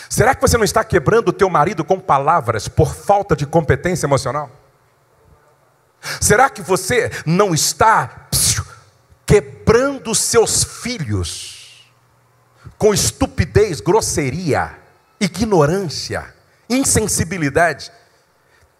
[0.09, 4.07] Será que você não está quebrando o teu marido com palavras por falta de competência
[4.07, 4.49] emocional?
[6.19, 8.27] Será que você não está
[9.25, 11.87] quebrando seus filhos
[12.77, 14.77] com estupidez, grosseria,
[15.19, 16.33] ignorância,
[16.69, 17.91] insensibilidade?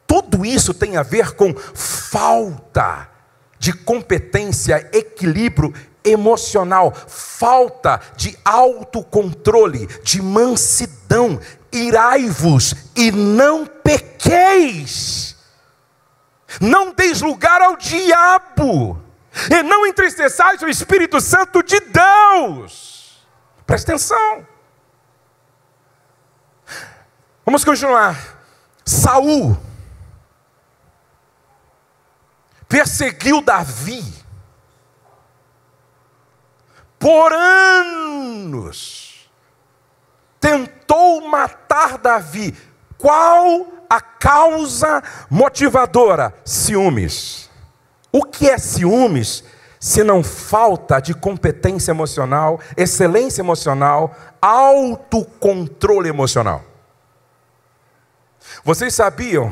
[0.07, 3.09] Tudo isso tem a ver com falta
[3.57, 5.71] de competência, equilíbrio
[6.03, 11.39] emocional, falta de autocontrole, de mansidão.
[11.71, 15.30] Irai-vos e não pequeis.
[16.59, 19.01] Não deis lugar ao diabo,
[19.49, 23.25] e não entristeçais o Espírito Santo de Deus.
[23.65, 24.47] Presta atenção.
[27.45, 28.17] Vamos continuar.
[28.85, 29.57] Saul
[32.67, 34.03] perseguiu Davi
[36.97, 39.29] por anos.
[40.39, 42.55] Tentou matar Davi.
[42.97, 46.33] Qual a causa motivadora?
[46.45, 47.49] Ciúmes.
[48.09, 49.43] O que é ciúmes?
[49.81, 56.63] Se não falta de competência emocional, excelência emocional, autocontrole emocional.
[58.63, 59.51] Vocês sabiam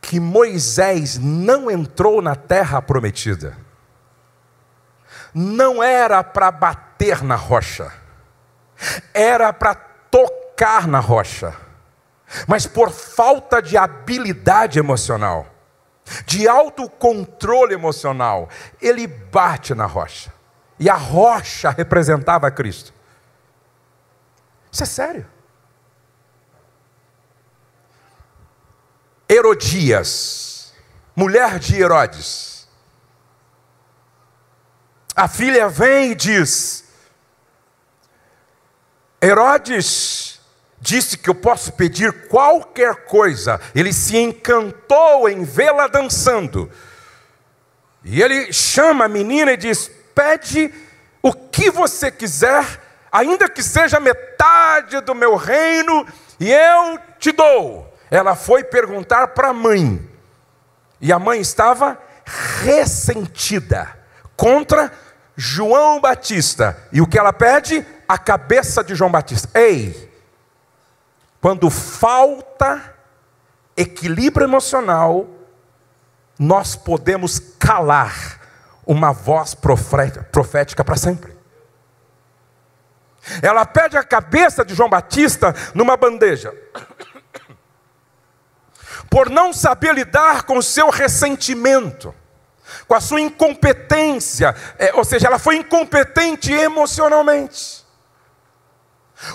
[0.00, 3.58] que Moisés não entrou na terra prometida?
[5.34, 7.92] Não era para bater na rocha,
[9.12, 9.87] era para
[10.58, 11.56] tocar na rocha,
[12.48, 15.46] mas por falta de habilidade emocional,
[16.26, 18.48] de autocontrole emocional,
[18.80, 20.32] ele bate na rocha.
[20.80, 22.92] E a rocha representava Cristo.
[24.70, 25.26] Isso é sério.
[29.28, 30.72] Herodias,
[31.14, 32.68] mulher de Herodes.
[35.14, 36.84] A filha vem e diz:
[39.22, 40.37] Herodes
[40.80, 43.60] disse que eu posso pedir qualquer coisa.
[43.74, 46.70] Ele se encantou em vê-la dançando.
[48.04, 50.72] E ele chama a menina e diz: Pede
[51.22, 52.64] o que você quiser,
[53.10, 56.06] ainda que seja metade do meu reino,
[56.38, 57.92] e eu te dou.
[58.10, 60.00] Ela foi perguntar para a mãe,
[61.00, 61.98] e a mãe estava
[62.62, 63.96] ressentida
[64.36, 64.90] contra
[65.36, 66.76] João Batista.
[66.92, 67.84] E o que ela pede?
[68.08, 69.48] A cabeça de João Batista.
[69.58, 70.07] Ei,
[71.48, 72.94] quando falta
[73.74, 75.26] equilíbrio emocional,
[76.38, 78.38] nós podemos calar
[78.86, 81.34] uma voz profética para sempre.
[83.40, 86.54] Ela pede a cabeça de João Batista numa bandeja
[89.08, 92.14] por não saber lidar com o seu ressentimento,
[92.86, 97.87] com a sua incompetência, é, ou seja, ela foi incompetente emocionalmente.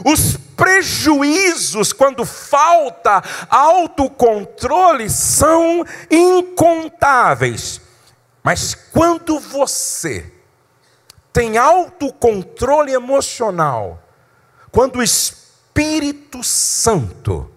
[0.06, 7.82] Os prejuízos, quando falta autocontrole, são incontáveis.
[8.42, 10.32] Mas quando você
[11.32, 14.02] tem autocontrole emocional,
[14.72, 17.50] quando o Espírito Santo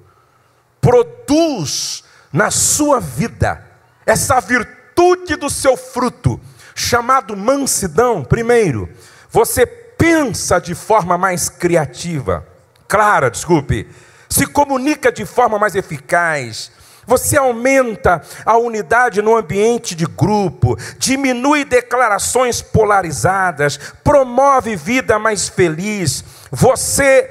[0.81, 3.65] produz na sua vida
[4.05, 6.41] essa virtude do seu fruto,
[6.75, 8.89] chamado mansidão, primeiro,
[9.31, 9.67] você
[9.97, 12.47] pensa de forma mais criativa,
[12.89, 13.89] clara, desculpe,
[14.29, 16.71] se comunica de forma mais eficaz,
[17.07, 26.25] você aumenta a unidade no ambiente de grupo, diminui declarações polarizadas, promove vida mais feliz.
[26.51, 27.31] Você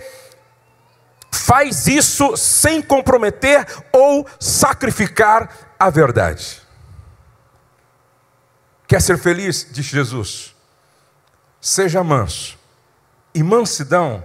[1.29, 6.61] faz isso sem comprometer ou sacrificar a verdade.
[8.87, 9.67] Quer ser feliz?
[9.69, 10.54] Diz Jesus.
[11.65, 12.59] Seja manso.
[13.33, 14.23] E mansidão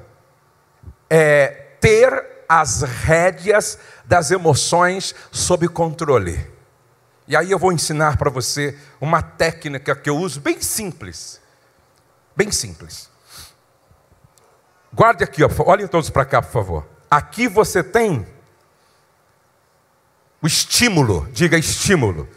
[1.08, 1.46] é
[1.80, 6.38] ter as rédeas das emoções sob controle.
[7.26, 11.40] E aí eu vou ensinar para você uma técnica que eu uso bem simples.
[12.36, 13.08] Bem simples.
[14.92, 16.86] Guarde aqui, olhem todos para cá, por favor.
[17.10, 18.26] Aqui você tem
[20.42, 22.28] o estímulo, diga estímulo.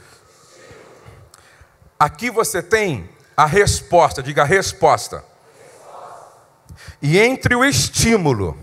[2.00, 5.24] Aqui você tem a resposta, diga resposta.
[7.02, 8.58] E entre o estímulo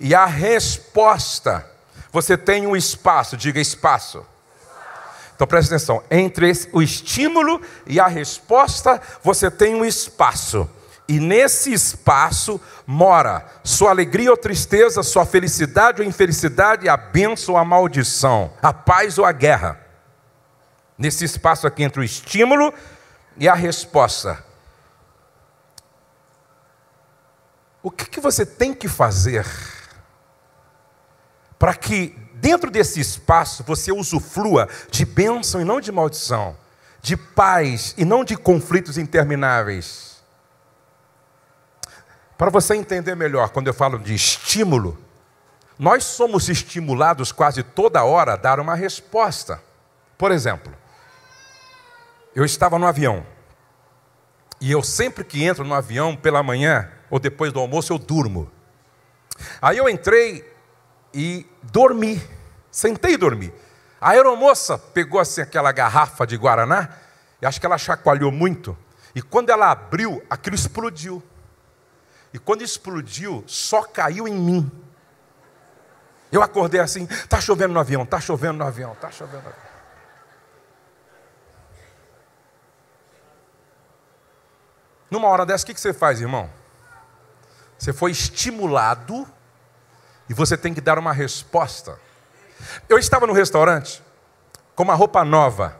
[0.00, 1.66] e a resposta,
[2.10, 4.24] você tem um espaço, diga espaço.
[5.34, 10.68] Então preste atenção: entre o estímulo e a resposta, você tem um espaço.
[11.08, 17.60] E nesse espaço mora sua alegria ou tristeza, sua felicidade ou infelicidade, a bênção ou
[17.60, 19.78] a maldição, a paz ou a guerra.
[20.96, 22.72] Nesse espaço aqui entre o estímulo
[23.36, 24.44] e a resposta.
[27.82, 29.46] O que, que você tem que fazer
[31.58, 36.56] para que dentro desse espaço você usufrua de bênção e não de maldição,
[37.00, 40.22] de paz e não de conflitos intermináveis?
[42.36, 44.98] Para você entender melhor, quando eu falo de estímulo,
[45.78, 49.62] nós somos estimulados quase toda hora a dar uma resposta.
[50.18, 50.72] Por exemplo,
[52.34, 53.26] eu estava no avião,
[54.60, 58.50] e eu sempre que entro no avião pela manhã ou depois do almoço, eu durmo.
[59.60, 60.48] Aí eu entrei
[61.12, 62.22] e dormi,
[62.70, 63.52] sentei e dormi.
[64.00, 66.88] A aeromoça pegou assim aquela garrafa de Guaraná,
[67.40, 68.76] e acho que ela chacoalhou muito,
[69.14, 71.22] e quando ela abriu, aquilo explodiu.
[72.32, 74.72] E quando explodiu, só caiu em mim.
[76.30, 79.71] Eu acordei assim, tá chovendo no avião, tá chovendo no avião, tá chovendo no avião.
[85.12, 86.48] Numa hora dessa, o que você faz, irmão?
[87.76, 89.28] Você foi estimulado
[90.26, 92.00] e você tem que dar uma resposta.
[92.88, 94.02] Eu estava no restaurante
[94.74, 95.76] com uma roupa nova.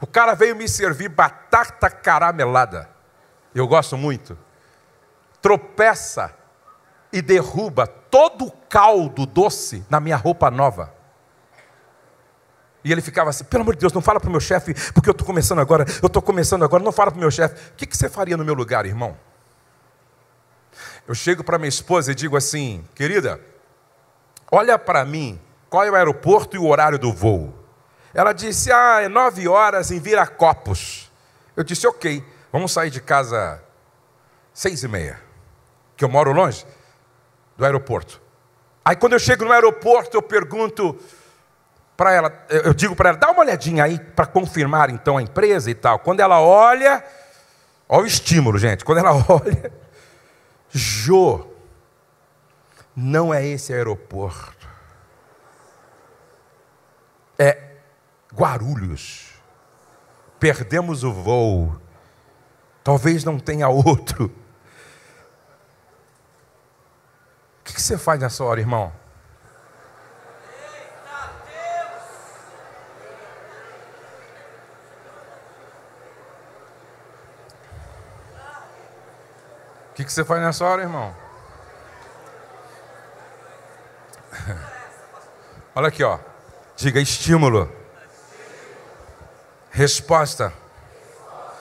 [0.00, 2.88] O cara veio me servir batata caramelada.
[3.54, 4.34] Eu gosto muito
[5.42, 6.34] tropeça
[7.12, 10.90] e derruba todo o caldo doce na minha roupa nova.
[12.84, 15.08] E ele ficava assim: pelo amor de Deus, não fala para o meu chefe, porque
[15.08, 17.70] eu estou começando agora, eu estou começando agora, não fala para o meu chefe.
[17.70, 19.16] O que, que você faria no meu lugar, irmão?
[21.08, 23.40] Eu chego para minha esposa e digo assim: querida,
[24.52, 27.52] olha para mim, qual é o aeroporto e o horário do voo?
[28.12, 31.10] Ela disse, ah, é nove horas em Viracopos.
[31.56, 33.60] Eu disse, ok, vamos sair de casa
[34.52, 35.20] seis e meia,
[35.96, 36.64] que eu moro longe
[37.56, 38.22] do aeroporto.
[38.84, 40.96] Aí quando eu chego no aeroporto, eu pergunto
[41.96, 45.70] para ela, eu digo para ela, dá uma olhadinha aí para confirmar então a empresa
[45.70, 45.98] e tal.
[45.98, 47.04] Quando ela olha,
[47.88, 48.84] olha o estímulo, gente.
[48.84, 49.72] Quando ela olha,
[50.70, 51.46] Jô,
[52.96, 54.68] não é esse aeroporto.
[57.38, 57.76] É
[58.34, 59.34] Guarulhos.
[60.40, 61.80] Perdemos o voo.
[62.82, 64.26] Talvez não tenha outro.
[67.60, 68.92] O que você faz nessa hora, irmão?
[79.94, 81.14] O que, que você faz nessa hora, irmão?
[85.72, 86.18] Olha aqui, ó.
[86.74, 87.70] Diga estímulo.
[89.70, 90.52] Resposta.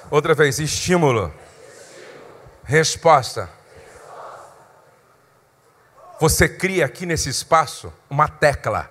[0.09, 1.31] Outra vez, estímulo.
[2.63, 3.47] Resposta.
[6.19, 8.89] Você cria aqui nesse espaço uma tecla,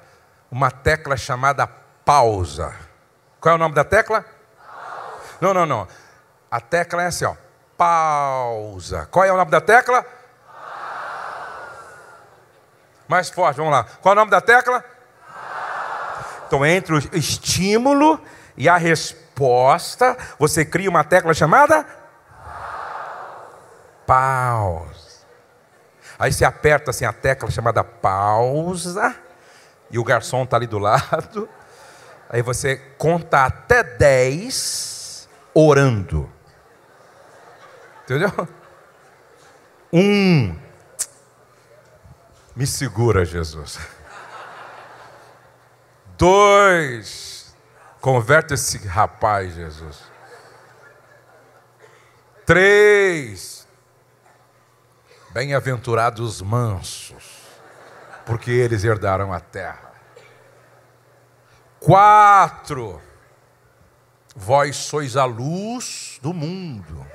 [0.52, 2.72] uma tecla chamada pausa.
[3.40, 4.24] Qual é o nome da tecla?
[5.40, 5.88] Não, não, não.
[6.48, 7.34] A tecla é assim, ó
[7.76, 9.06] pausa.
[9.10, 10.04] Qual é o nome da tecla?
[13.08, 13.84] Mais forte, vamos lá.
[14.00, 14.84] Qual é o nome da tecla?
[16.46, 18.20] Então, entre o estímulo
[18.56, 21.86] e a resposta, você cria uma tecla chamada
[24.06, 24.92] pausa.
[26.18, 29.16] Aí você aperta assim a tecla chamada pausa,
[29.90, 31.48] e o garçom está ali do lado.
[32.28, 36.30] Aí você conta até 10 orando.
[38.04, 38.48] Entendeu?
[39.92, 40.58] Um.
[42.56, 43.78] Me segura, Jesus.
[46.18, 47.54] Dois.
[48.00, 50.02] Converte esse rapaz, Jesus.
[52.44, 53.68] Três.
[55.30, 57.40] Bem-aventurados mansos,
[58.26, 59.92] porque eles herdaram a terra.
[61.80, 63.00] Quatro.
[64.34, 67.06] Vós sois a luz do mundo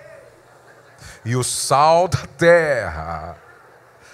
[1.27, 3.35] e o sal da terra.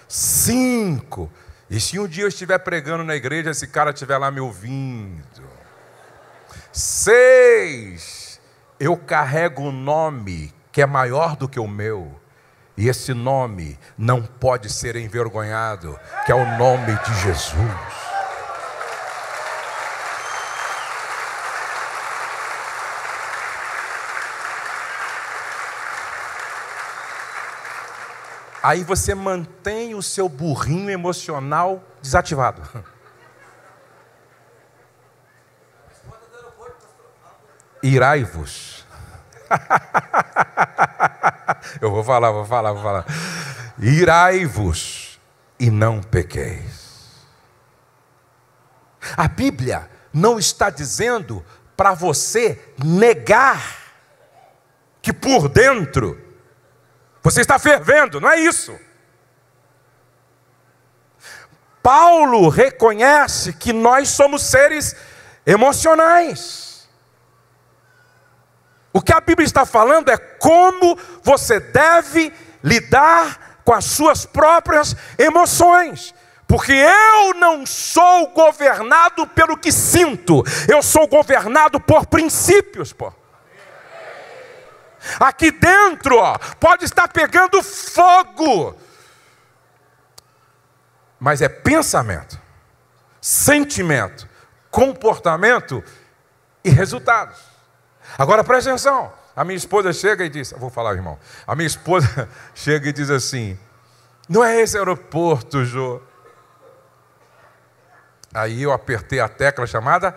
[0.07, 1.31] Cinco.
[1.69, 5.43] E se um dia eu estiver pregando na igreja, esse cara estiver lá me ouvindo.
[6.71, 8.41] Seis.
[8.79, 12.19] Eu carrego um nome que é maior do que o meu.
[12.75, 18.12] E esse nome não pode ser envergonhado, que é o nome de Jesus.
[28.63, 32.61] Aí você mantém o seu burrinho emocional desativado.
[37.83, 38.87] Irai-vos.
[41.81, 43.05] Eu vou falar, vou falar, vou falar.
[43.77, 45.19] Irai-vos
[45.59, 47.11] e não pequeis.
[49.17, 51.45] A Bíblia não está dizendo
[51.75, 53.61] para você negar
[55.01, 56.17] que por dentro
[57.23, 58.77] você está fervendo, não é isso.
[61.81, 64.95] Paulo reconhece que nós somos seres
[65.45, 66.87] emocionais.
[68.91, 72.31] O que a Bíblia está falando é como você deve
[72.63, 76.13] lidar com as suas próprias emoções.
[76.45, 83.11] Porque eu não sou governado pelo que sinto, eu sou governado por princípios, pô.
[85.19, 88.75] Aqui dentro, ó, pode estar pegando fogo.
[91.19, 92.39] Mas é pensamento,
[93.21, 94.27] sentimento,
[94.69, 95.83] comportamento
[96.63, 97.37] e resultados.
[98.17, 99.11] Agora preste atenção.
[99.35, 101.17] A minha esposa chega e diz: Vou falar, irmão.
[101.47, 103.57] A minha esposa chega e diz assim:
[104.27, 106.01] Não é esse aeroporto, Jô.
[108.33, 110.15] Aí eu apertei a tecla chamada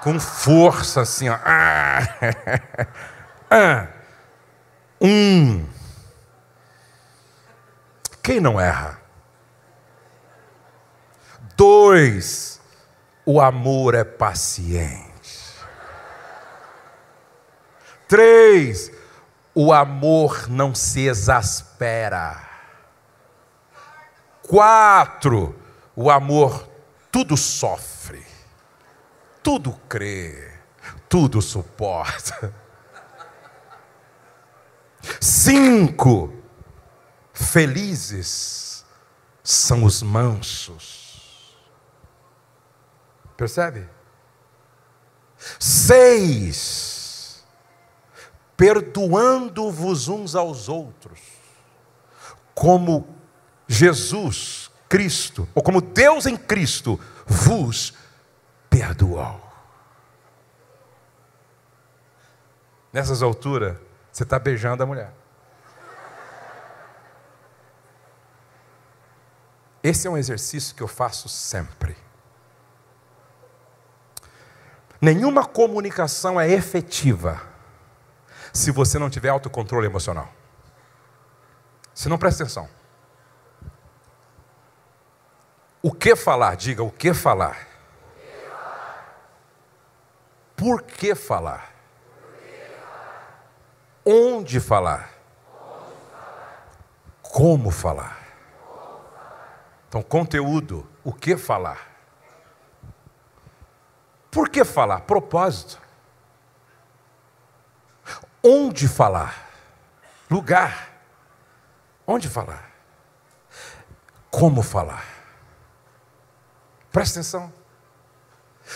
[0.00, 1.36] com força, assim, ó.
[1.44, 2.00] Ah,
[5.00, 5.66] um.
[8.22, 9.00] Quem não erra?
[11.56, 12.60] Dois,
[13.24, 15.06] o amor é paciente.
[18.08, 18.90] Três,
[19.54, 22.46] o amor não se exaspera.
[24.42, 25.58] Quatro,
[25.94, 26.68] o amor
[27.10, 28.24] tudo sofre,
[29.42, 30.52] tudo crê,
[31.08, 32.52] tudo suporta.
[35.20, 36.32] Cinco,
[37.32, 38.84] felizes
[39.42, 41.56] são os mansos.
[43.36, 43.88] Percebe?
[45.60, 47.44] Seis,
[48.56, 51.20] perdoando-vos uns aos outros,
[52.54, 53.06] como
[53.68, 57.92] Jesus, Cristo, ou como Deus em Cristo vos
[58.70, 59.40] perdoou.
[62.92, 63.76] Nessas alturas,
[64.16, 65.12] você está beijando a mulher.
[69.82, 71.94] Esse é um exercício que eu faço sempre.
[74.98, 77.42] Nenhuma comunicação é efetiva
[78.54, 80.32] se você não tiver autocontrole emocional.
[81.92, 82.70] Se não presta atenção.
[85.82, 86.56] O que falar?
[86.56, 87.68] Diga o que falar.
[90.56, 91.75] Por que falar?
[94.08, 95.10] Onde falar?
[97.20, 98.24] Como falar?
[99.88, 101.88] Então, conteúdo, o que falar?
[104.30, 105.00] Por que falar?
[105.00, 105.80] Propósito.
[108.44, 109.48] Onde falar?
[110.30, 111.00] Lugar.
[112.06, 112.70] Onde falar?
[114.30, 115.04] Como falar?
[116.92, 117.52] Presta atenção.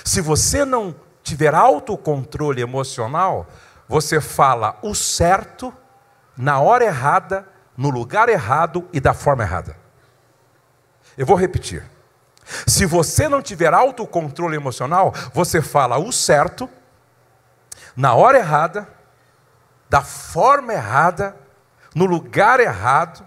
[0.05, 3.47] Se você não tiver autocontrole emocional,
[3.91, 5.75] você fala o certo,
[6.37, 7.45] na hora errada,
[7.77, 9.77] no lugar errado e da forma errada.
[11.19, 11.85] Eu vou repetir.
[12.69, 16.71] Se você não tiver autocontrole emocional, você fala o certo,
[17.97, 18.89] na hora errada,
[19.89, 21.35] da forma errada,
[21.93, 23.27] no lugar errado,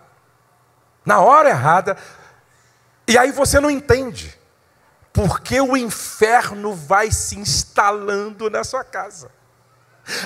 [1.06, 1.98] na hora errada,
[3.06, 4.40] e aí você não entende,
[5.12, 9.43] porque o inferno vai se instalando na sua casa.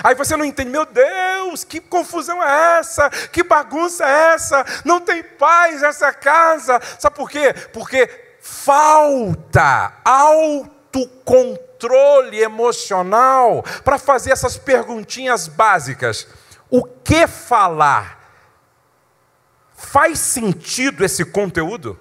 [0.02, 3.08] Aí você não entende, meu Deus, que confusão é essa?
[3.10, 4.64] Que bagunça é essa?
[4.84, 6.80] Não tem paz nessa casa.
[6.98, 7.54] Sabe por quê?
[7.72, 16.26] Porque falta autocontrole emocional para fazer essas perguntinhas básicas.
[16.68, 18.18] O que falar?
[19.76, 21.96] Faz sentido esse conteúdo?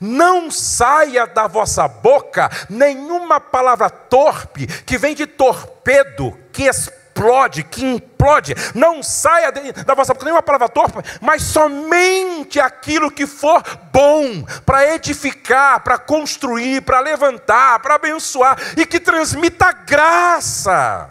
[0.00, 7.84] Não saia da vossa boca nenhuma palavra torpe que vem de torpedo, que explode, que
[7.84, 8.54] implode.
[8.74, 13.62] Não saia da vossa boca nenhuma palavra torpe, mas somente aquilo que for
[13.92, 21.10] bom para edificar, para construir, para levantar, para abençoar e que transmita graça.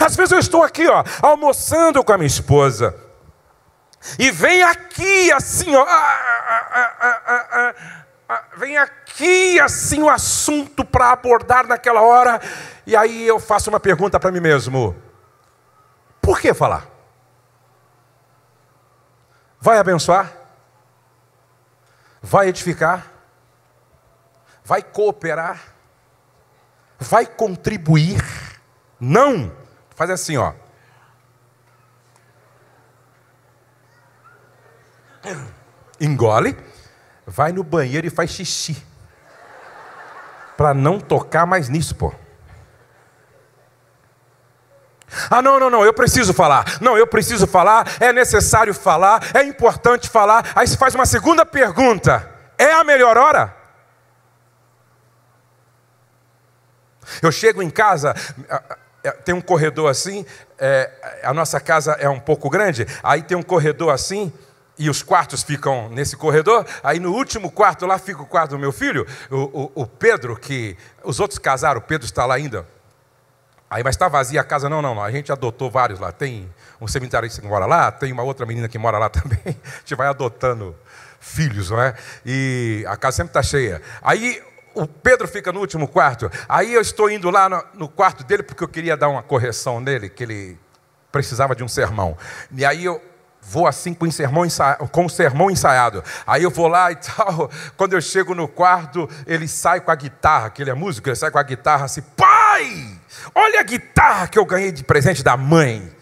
[0.00, 3.03] Às vezes eu estou aqui, ó, almoçando com a minha esposa.
[4.18, 6.94] E vem aqui assim, ó, ah,
[7.26, 7.74] ah,
[8.28, 12.40] ah, vem aqui assim o assunto para abordar naquela hora,
[12.86, 14.94] e aí eu faço uma pergunta para mim mesmo:
[16.20, 16.86] por que falar?
[19.60, 20.30] Vai abençoar?
[22.20, 23.06] Vai edificar?
[24.64, 25.60] Vai cooperar?
[26.98, 28.22] Vai contribuir?
[29.00, 29.54] Não!
[29.94, 30.52] Faz assim, ó.
[36.00, 36.56] Engole,
[37.26, 38.76] vai no banheiro e faz xixi.
[40.56, 42.14] Para não tocar mais nisso, pô.
[45.30, 46.80] Ah, não, não, não, eu preciso falar.
[46.80, 50.52] Não, eu preciso falar, é necessário falar, é importante falar.
[50.54, 53.54] Aí se faz uma segunda pergunta: é a melhor hora?
[57.22, 58.14] Eu chego em casa,
[59.24, 60.24] tem um corredor assim,
[60.58, 64.32] é, a nossa casa é um pouco grande, aí tem um corredor assim,
[64.78, 66.66] e os quartos ficam nesse corredor.
[66.82, 70.36] Aí no último quarto lá fica o quarto do meu filho, o, o, o Pedro,
[70.36, 72.66] que os outros casaram, o Pedro está lá ainda.
[73.70, 75.02] Aí, mas está vazia a casa, não, não, não.
[75.02, 76.12] A gente adotou vários lá.
[76.12, 76.48] Tem
[76.80, 79.40] um cemitério que mora lá, tem uma outra menina que mora lá também.
[79.46, 80.76] A gente vai adotando
[81.18, 81.94] filhos, não é?
[82.24, 83.82] E a casa sempre está cheia.
[84.00, 84.40] Aí
[84.74, 86.30] o Pedro fica no último quarto.
[86.48, 89.80] Aí eu estou indo lá no, no quarto dele porque eu queria dar uma correção
[89.80, 90.58] nele, que ele
[91.10, 92.16] precisava de um sermão.
[92.52, 93.00] E aí eu
[93.46, 96.02] vou assim com o sermão, ensaiado, com o sermão ensaiado.
[96.26, 97.50] Aí eu vou lá e tal.
[97.76, 101.16] Quando eu chego no quarto, ele sai com a guitarra, que ele é músico, ele
[101.16, 102.98] sai com a guitarra assim: Pai,
[103.34, 105.94] olha a guitarra que eu ganhei de presente da mãe.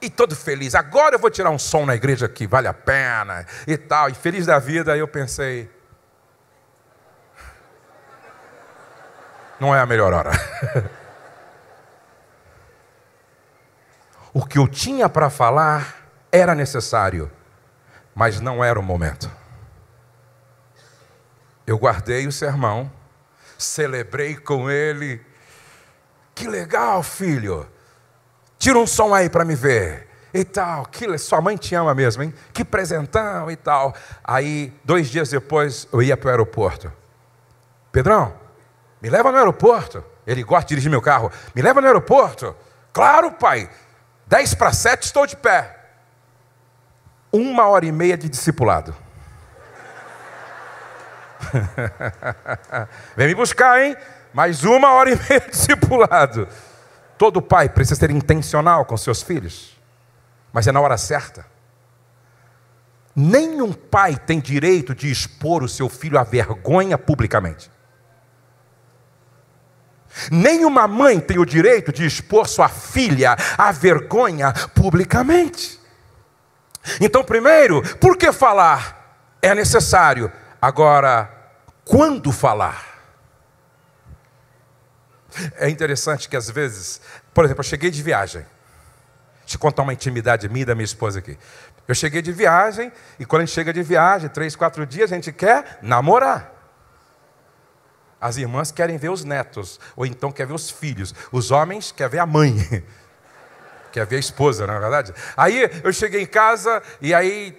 [0.00, 3.44] E todo feliz, agora eu vou tirar um som na igreja que vale a pena
[3.66, 4.08] e tal.
[4.08, 5.68] E feliz da vida, aí eu pensei:
[9.58, 10.30] Não é a melhor hora.
[14.32, 16.07] o que eu tinha para falar
[16.38, 17.30] era necessário,
[18.14, 19.30] mas não era o momento.
[21.66, 22.90] Eu guardei o sermão,
[23.58, 25.20] celebrei com ele.
[26.34, 27.68] Que legal, filho.
[28.58, 30.08] Tira um som aí para me ver.
[30.32, 32.34] E tal, que sua mãe te ama mesmo, hein?
[32.52, 33.94] Que presentão e tal.
[34.22, 36.92] Aí, dois dias depois, eu ia para o aeroporto.
[37.90, 38.34] Pedrão,
[39.00, 40.04] me leva no aeroporto.
[40.26, 41.32] Ele gosta de dirigir meu carro.
[41.54, 42.54] Me leva no aeroporto.
[42.92, 43.70] Claro, pai.
[44.26, 45.77] Dez para sete, estou de pé.
[47.30, 48.94] Uma hora e meia de discipulado.
[53.16, 53.96] Vem me buscar, hein?
[54.32, 56.48] Mais uma hora e meia de discipulado.
[57.16, 59.76] Todo pai precisa ser intencional com seus filhos,
[60.52, 61.44] mas é na hora certa.
[63.14, 67.70] Nenhum pai tem direito de expor o seu filho à vergonha publicamente.
[70.30, 75.77] Nenhuma mãe tem o direito de expor sua filha à vergonha publicamente.
[77.00, 79.36] Então, primeiro, por que falar?
[79.40, 80.30] É necessário.
[80.60, 81.30] Agora,
[81.84, 82.86] quando falar?
[85.56, 87.00] É interessante que às vezes,
[87.32, 88.44] por exemplo, eu cheguei de viagem.
[89.40, 91.38] Deixa eu contar uma intimidade minha e da minha esposa aqui.
[91.86, 95.14] Eu cheguei de viagem, e quando a gente chega de viagem, três, quatro dias, a
[95.14, 96.52] gente quer namorar.
[98.20, 101.14] As irmãs querem ver os netos, ou então quer ver os filhos.
[101.32, 102.54] Os homens querem ver a mãe.
[103.92, 105.14] Quer ver a esposa, não é verdade?
[105.36, 107.56] Aí eu cheguei em casa e aí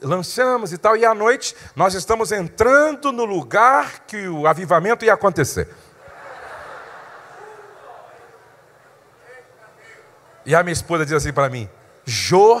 [0.00, 5.14] lançamos e tal, e à noite nós estamos entrando no lugar que o avivamento ia
[5.14, 5.68] acontecer.
[10.44, 11.70] E a minha esposa diz assim para mim:
[12.04, 12.60] Jô,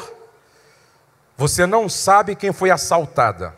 [1.36, 3.54] você não sabe quem foi assaltada.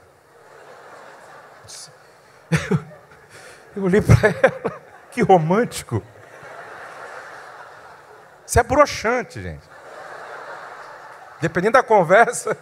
[3.77, 6.03] Eu olhei para ela, que romântico.
[8.47, 9.63] Isso é broxante, gente.
[11.41, 12.57] Dependendo da conversa.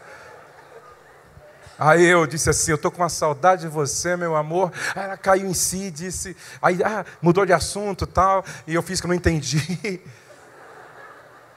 [1.78, 4.72] Aí eu disse assim: Eu estou com uma saudade de você, meu amor.
[4.94, 6.36] Aí ela caiu em si, disse.
[6.60, 8.44] Aí ah, mudou de assunto tal.
[8.66, 10.00] E eu fiz que não entendi.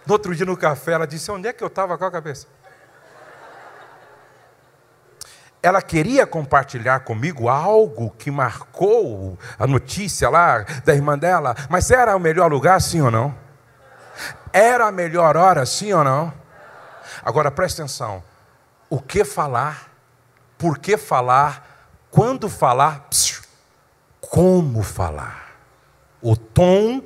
[0.05, 2.47] No outro dia no café, ela disse: Onde é que eu estava com a cabeça?
[5.63, 12.15] Ela queria compartilhar comigo algo que marcou a notícia lá da irmã dela, mas era
[12.15, 13.44] o melhor lugar, sim ou não?
[14.51, 16.33] Era a melhor hora, sim ou não?
[17.23, 18.23] Agora preste atenção:
[18.89, 19.89] o que falar,
[20.57, 23.07] por que falar, quando falar,
[24.21, 25.45] como falar.
[26.21, 27.03] O tom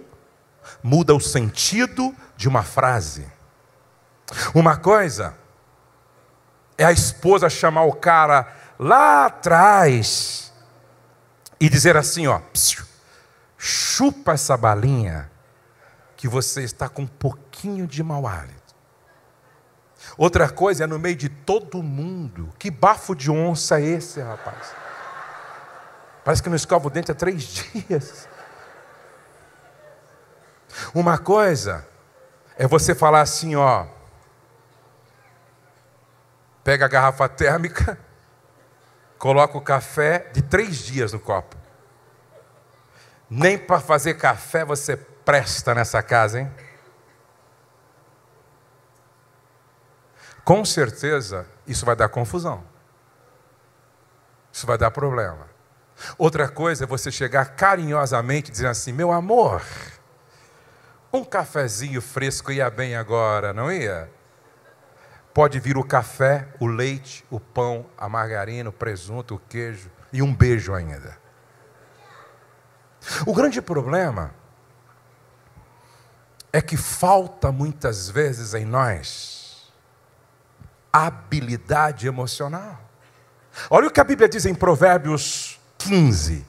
[0.82, 3.28] muda o sentido de uma frase.
[4.53, 5.36] Uma coisa
[6.78, 8.47] é a esposa chamar o cara
[8.78, 10.53] lá atrás
[11.60, 12.39] e dizer assim, ó,
[13.57, 15.30] chupa essa balinha
[16.20, 18.76] que você está com um pouquinho de mau hálito.
[20.17, 22.53] Outra coisa é no meio de todo mundo.
[22.59, 24.76] Que bafo de onça é esse, rapaz?
[26.26, 27.43] Parece que não escova o dente há três
[27.88, 28.28] dias.
[30.93, 31.88] Uma coisa
[32.57, 33.88] é você falar assim, ó.
[36.65, 37.97] Pega a garrafa térmica,
[39.17, 41.55] coloca o café de três dias no copo.
[43.30, 44.97] Nem para fazer café você
[45.30, 46.51] presta nessa casa, hein?
[50.43, 52.63] Com certeza isso vai dar confusão.
[54.51, 55.47] Isso vai dar problema.
[56.17, 59.61] Outra coisa é você chegar carinhosamente dizendo assim: meu amor,
[61.13, 64.09] um cafezinho fresco ia bem agora, não ia?
[65.32, 70.23] Pode vir o café, o leite, o pão, a margarina, o presunto, o queijo e
[70.23, 71.15] um beijo ainda.
[73.27, 74.34] O grande problema
[76.52, 79.39] é que falta muitas vezes em nós
[80.91, 82.80] habilidade emocional.
[83.70, 86.45] Olha o que a Bíblia diz em Provérbios 15: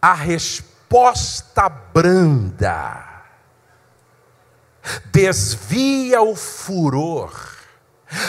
[0.00, 3.04] a resposta branda
[5.12, 7.56] desvia o furor,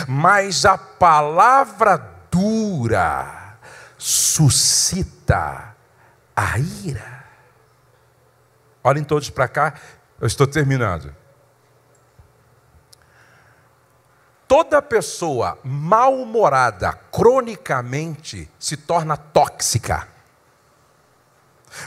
[0.07, 1.97] mas a palavra
[2.29, 3.57] dura
[3.97, 5.75] suscita
[6.35, 7.19] a ira.
[8.83, 9.73] Olhem todos para cá,
[10.19, 11.15] eu estou terminando.
[14.47, 20.07] Toda pessoa mal-humorada cronicamente se torna tóxica.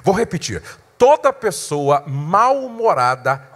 [0.04, 0.62] Vou repetir.
[0.96, 3.48] Toda pessoa mal-humorada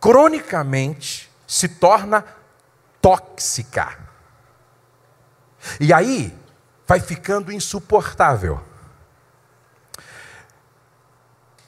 [0.00, 2.24] cronicamente se torna
[3.00, 3.96] tóxica.
[5.78, 6.36] E aí
[6.86, 8.60] vai ficando insuportável.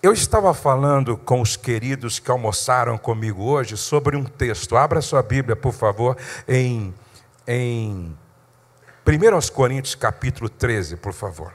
[0.05, 4.77] Eu estava falando com os queridos que almoçaram comigo hoje sobre um texto.
[4.77, 6.15] Abra sua Bíblia, por favor,
[6.47, 6.93] em,
[7.49, 8.15] em
[9.07, 11.55] 1 Coríntios capítulo 13, por favor.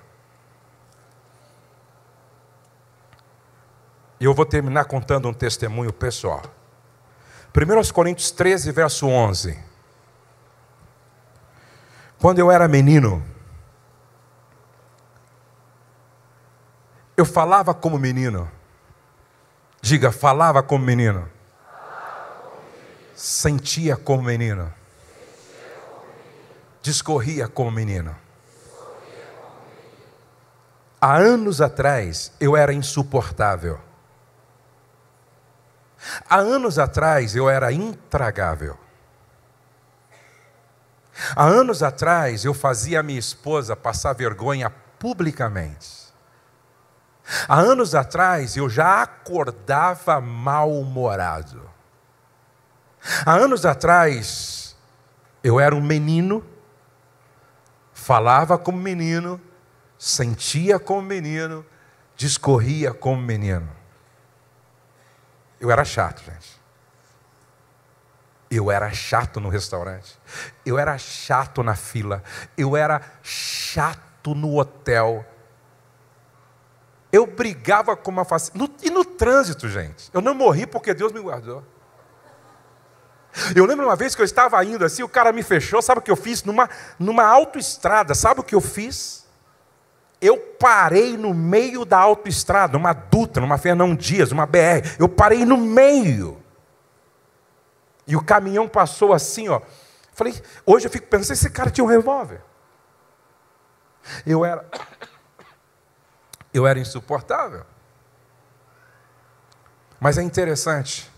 [4.20, 6.42] E eu vou terminar contando um testemunho pessoal.
[7.56, 9.60] 1 Coríntios 13, verso 11.
[12.18, 13.24] Quando eu era menino,
[17.20, 18.50] Eu falava como menino.
[19.82, 21.30] Diga, falava como menino.
[23.14, 24.74] Sentia como menino.
[26.82, 28.16] Discorria como menino.
[31.02, 33.82] Há anos atrás eu era insuportável.
[36.30, 38.78] Há anos atrás eu era intragável.
[41.36, 45.99] Há anos atrás eu fazia a minha esposa passar vergonha publicamente.
[47.48, 51.70] Há anos atrás eu já acordava mal-humorado.
[53.26, 54.76] Há anos atrás
[55.44, 56.46] eu era um menino,
[57.94, 59.40] falava como menino,
[59.98, 61.66] sentia como menino,
[62.16, 63.70] discorria como menino.
[65.60, 66.60] Eu era chato, gente.
[68.50, 70.18] Eu era chato no restaurante.
[70.66, 72.24] Eu era chato na fila.
[72.58, 75.26] Eu era chato no hotel.
[77.12, 78.72] Eu brigava com uma facilidade.
[78.84, 80.10] E no trânsito, gente.
[80.14, 81.64] Eu não morri porque Deus me guardou.
[83.56, 85.82] Eu lembro uma vez que eu estava indo assim, o cara me fechou.
[85.82, 86.44] Sabe o que eu fiz?
[86.44, 88.14] Numa, numa autoestrada.
[88.14, 89.28] Sabe o que eu fiz?
[90.22, 94.98] Eu parei no meio da autoestrada, numa Dutra, numa Fernão Dias, uma BR.
[95.00, 96.44] Eu parei no meio.
[98.06, 99.62] E o caminhão passou assim, ó.
[100.14, 100.34] Falei,
[100.66, 102.42] hoje eu fico pensando, esse cara tinha um revólver.
[104.26, 104.66] Eu era.
[106.54, 107.66] Eu era insuportável.
[110.00, 111.10] Mas é interessante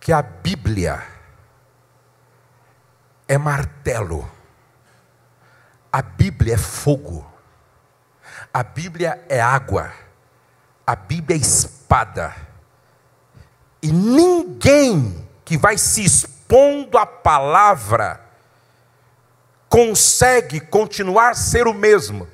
[0.00, 1.02] que a Bíblia
[3.28, 4.30] é martelo.
[5.92, 7.30] A Bíblia é fogo.
[8.52, 9.92] A Bíblia é água.
[10.86, 12.34] A Bíblia é espada.
[13.82, 18.20] E ninguém que vai se expondo à palavra
[19.68, 22.28] consegue continuar ser o mesmo.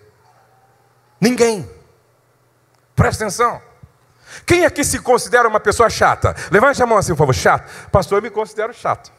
[1.22, 1.70] Ninguém.
[2.96, 3.62] Presta atenção.
[4.44, 6.34] Quem aqui se considera uma pessoa chata?
[6.50, 7.32] Levante a mão assim, por favor.
[7.32, 7.70] Chato.
[7.92, 9.12] Pastor, eu me considero chato.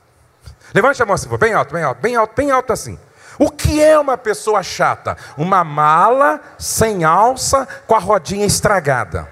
[0.74, 1.46] Levante a mão assim, por favor.
[1.46, 3.00] Bem alto, bem alto, bem alto, bem alto assim.
[3.40, 5.16] O que é uma pessoa chata?
[5.38, 9.32] Uma mala sem alça com a rodinha estragada.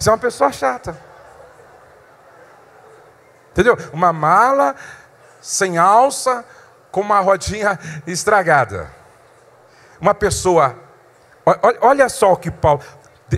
[0.00, 0.98] Isso é uma pessoa chata.
[3.52, 3.78] Entendeu?
[3.92, 4.74] Uma mala
[5.40, 6.44] sem alça
[6.90, 8.90] com uma rodinha estragada.
[10.00, 10.83] Uma pessoa.
[11.80, 12.80] Olha só o que Paulo.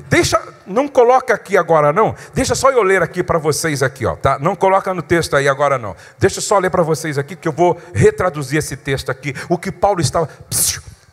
[0.08, 2.14] Deixa, não coloca aqui agora não.
[2.34, 4.38] Deixa só eu ler aqui para vocês aqui, ó, tá?
[4.38, 5.94] Não coloca no texto aí agora não.
[6.18, 9.34] Deixa só ler para vocês aqui que eu vou retraduzir esse texto aqui.
[9.48, 10.28] O que Paulo estava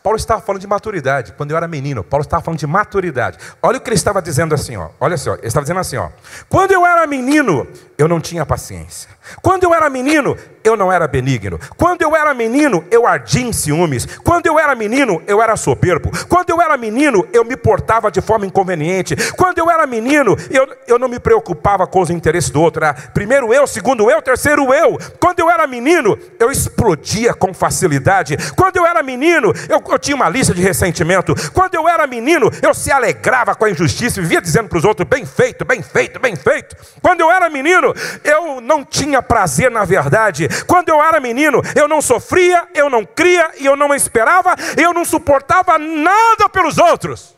[0.04, 1.32] Paulo estava falando de maturidade.
[1.32, 3.38] Quando eu era menino, Paulo estava falando de maturidade.
[3.62, 4.90] Olha o que ele estava dizendo assim, ó.
[5.00, 6.10] Olha só, ele estava dizendo assim, ó.
[6.46, 9.08] Quando eu era menino, eu não tinha paciência.
[9.40, 11.58] Quando eu era menino, eu não era benigno.
[11.76, 14.06] Quando eu era menino, eu ardia em ciúmes.
[14.22, 16.10] Quando eu era menino, eu era soberbo.
[16.28, 19.16] Quando eu era menino, eu me portava de forma inconveniente.
[19.32, 22.84] Quando eu era menino, eu, eu não me preocupava com os interesses do outro.
[22.84, 24.98] Era primeiro eu, segundo eu, terceiro eu.
[25.18, 28.36] Quando eu era menino, eu explodia com facilidade.
[28.54, 31.34] Quando eu era menino, eu, eu tinha uma lista de ressentimento.
[31.52, 35.08] Quando eu era menino, eu se alegrava com a injustiça vivia dizendo para os outros:
[35.08, 36.76] bem feito, bem feito, bem feito.
[37.00, 40.48] Quando eu era menino, eu não tinha prazer na verdade.
[40.66, 44.92] Quando eu era menino, eu não sofria, eu não cria e eu não esperava, eu
[44.92, 47.36] não suportava nada pelos outros.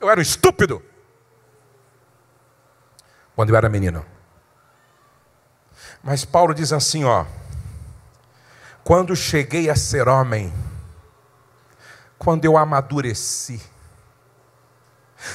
[0.00, 0.82] Eu era um estúpido.
[3.34, 4.04] Quando eu era menino.
[6.02, 7.24] Mas Paulo diz assim, ó:
[8.84, 10.52] Quando cheguei a ser homem,
[12.18, 13.60] quando eu amadureci,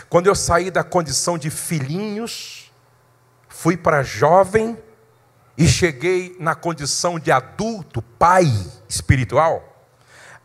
[0.10, 2.72] quando eu saí da condição de filhinhos,
[3.50, 4.78] fui para jovem
[5.58, 8.46] e cheguei na condição de adulto, pai
[8.88, 9.86] espiritual,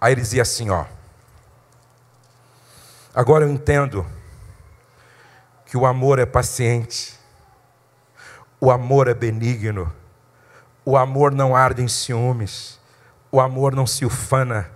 [0.00, 0.84] aí ele dizia assim: ó,
[3.14, 4.06] agora eu entendo
[5.64, 7.18] que o amor é paciente,
[8.60, 9.92] o amor é benigno,
[10.84, 12.78] o amor não arde em ciúmes,
[13.30, 14.70] o amor não se ufana,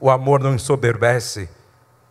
[0.00, 1.48] o amor não ensoberbece,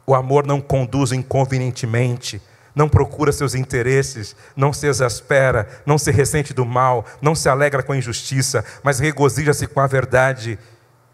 [0.05, 2.41] o amor não conduz inconvenientemente,
[2.75, 7.81] não procura seus interesses, não se exaspera, não se ressente do mal, não se alegra
[7.81, 10.59] com a injustiça, mas regozija-se com a verdade.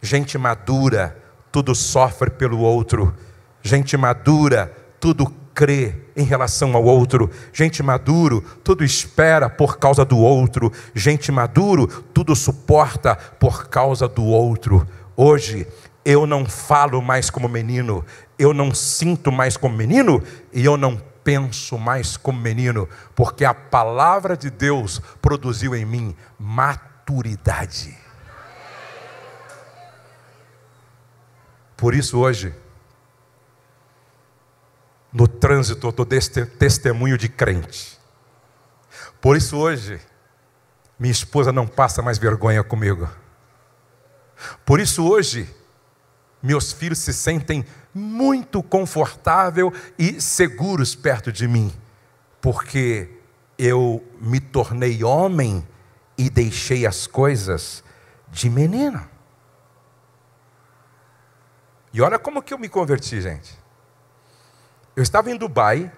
[0.02, 1.16] Gente madura,
[1.52, 3.14] tudo sofre pelo outro.
[3.62, 7.30] Gente madura, tudo crê em relação ao outro.
[7.54, 10.72] Gente maduro, tudo espera por causa do outro.
[10.96, 14.88] Gente maduro, tudo suporta por causa do outro.
[15.16, 15.68] Hoje,
[16.04, 18.06] eu não falo mais como menino,
[18.38, 23.54] eu não sinto mais como menino e eu não penso mais como menino, porque a
[23.54, 27.98] palavra de Deus produziu em mim maturidade.
[31.78, 32.54] Por isso hoje,
[35.40, 38.00] trânsito eu dou testemunho de crente.
[39.20, 40.00] Por isso hoje,
[41.00, 43.10] minha esposa não passa mais vergonha comigo.
[44.66, 45.48] Por isso hoje,
[46.42, 51.72] meus filhos se sentem muito confortável e seguros perto de mim,
[52.40, 53.10] porque
[53.58, 55.68] eu me tornei homem
[56.18, 57.84] e deixei as coisas
[58.30, 59.08] de menino.
[61.94, 63.60] E olha como que eu me converti, gente.
[64.96, 65.92] Eu estava em Dubai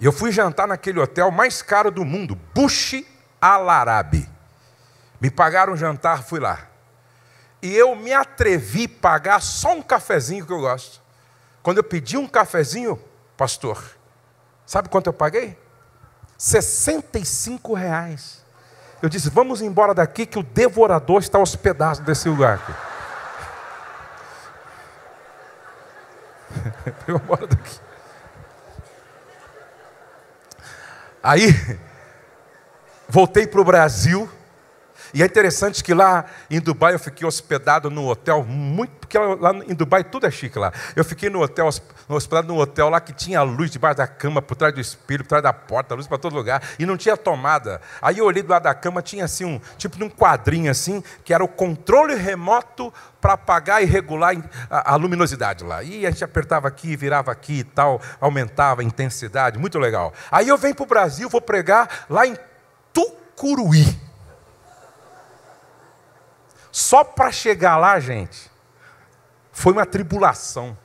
[0.00, 3.04] e eu fui jantar naquele hotel mais caro do mundo, Bush
[3.40, 4.28] Al Arabi.
[5.20, 6.73] Me pagaram um jantar, fui lá.
[7.64, 11.00] E eu me atrevi a pagar só um cafezinho que eu gosto.
[11.62, 13.02] Quando eu pedi um cafezinho,
[13.38, 13.82] pastor,
[14.66, 15.58] sabe quanto eu paguei?
[16.36, 18.44] 65 reais.
[19.00, 22.74] Eu disse, vamos embora daqui que o devorador está hospedado desse lugar aqui.
[27.06, 27.80] Vamos embora daqui.
[31.22, 31.78] Aí,
[33.08, 34.30] voltei para o Brasil.
[35.14, 38.90] E é interessante que lá em Dubai eu fiquei hospedado num hotel muito.
[38.98, 40.72] Porque lá em Dubai tudo é chique lá.
[40.96, 41.70] Eu fiquei no hotel,
[42.08, 45.28] hospedado num hotel lá que tinha luz debaixo da cama, por trás do espelho, por
[45.28, 46.60] trás da porta, luz para todo lugar.
[46.80, 47.80] E não tinha tomada.
[48.02, 51.00] Aí eu olhei do lado da cama, tinha assim um tipo de um quadrinho assim,
[51.24, 54.34] que era o controle remoto para apagar e regular
[54.68, 55.80] a, a luminosidade lá.
[55.84, 60.12] E a gente apertava aqui, virava aqui e tal, aumentava a intensidade, muito legal.
[60.30, 62.36] Aí eu venho para o Brasil, vou pregar lá em
[62.92, 64.13] Tucuruí.
[66.74, 68.50] Só para chegar lá, gente,
[69.52, 70.76] foi uma tribulação.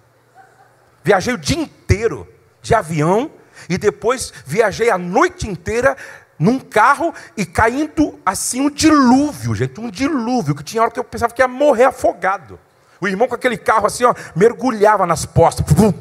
[1.03, 2.31] Viajei o dia inteiro
[2.61, 3.31] de avião
[3.67, 5.97] e depois viajei a noite inteira
[6.37, 11.03] num carro e caindo assim um dilúvio, gente, um dilúvio, que tinha hora que eu
[11.03, 12.59] pensava que ia morrer afogado.
[13.01, 15.91] O irmão com aquele carro assim, ó, mergulhava nas postas, pum,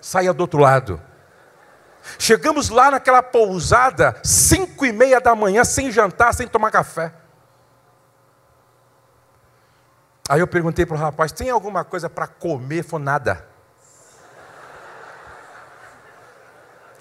[0.00, 0.98] saía do outro lado.
[2.18, 7.12] Chegamos lá naquela pousada, cinco e meia da manhã, sem jantar, sem tomar café.
[10.30, 12.84] Aí eu perguntei para o rapaz: tem alguma coisa para comer?
[12.84, 13.44] Falou: nada.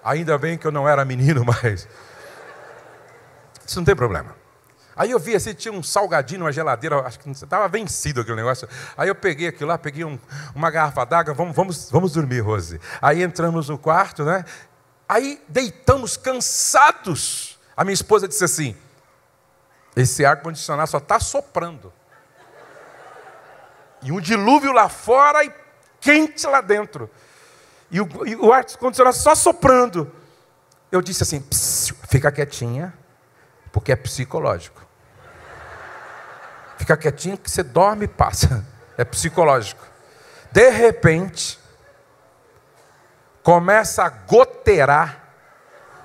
[0.04, 1.88] Ainda bem que eu não era menino, mas.
[3.64, 4.36] Isso não tem problema.
[4.96, 8.68] Aí eu vi assim, tinha um salgadinho numa geladeira, acho que estava vencido aquele negócio.
[8.98, 10.18] Aí eu peguei aquilo lá, peguei um,
[10.56, 12.82] uma garrafa d'água, vamos, vamos, vamos dormir, Rose.
[13.00, 14.44] Aí entramos no quarto, né?
[15.08, 17.60] Aí deitamos cansados.
[17.78, 18.76] A minha esposa disse assim:
[19.96, 21.94] esse ar-condicionado só está soprando.
[24.02, 25.54] E um dilúvio lá fora e
[26.00, 27.10] quente lá dentro.
[27.92, 30.12] E o, e o ar-condicionado só soprando.
[30.92, 31.44] Eu disse assim:
[32.08, 32.94] fica quietinha,
[33.72, 34.82] porque é psicológico.
[36.78, 38.66] Fica quietinha que você dorme e passa.
[38.98, 39.82] É psicológico.
[40.52, 41.58] De repente,
[43.42, 45.24] começa a goteirar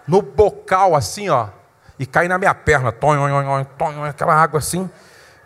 [0.06, 1.48] no bocal assim, ó,
[1.98, 3.22] e cai na minha perna, tonho,
[3.78, 4.88] tonho, aquela água assim.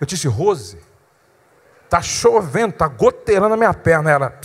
[0.00, 0.78] Eu disse, Rose,
[1.88, 4.10] Está chovendo, está goteirando a minha perna.
[4.10, 4.38] Ela,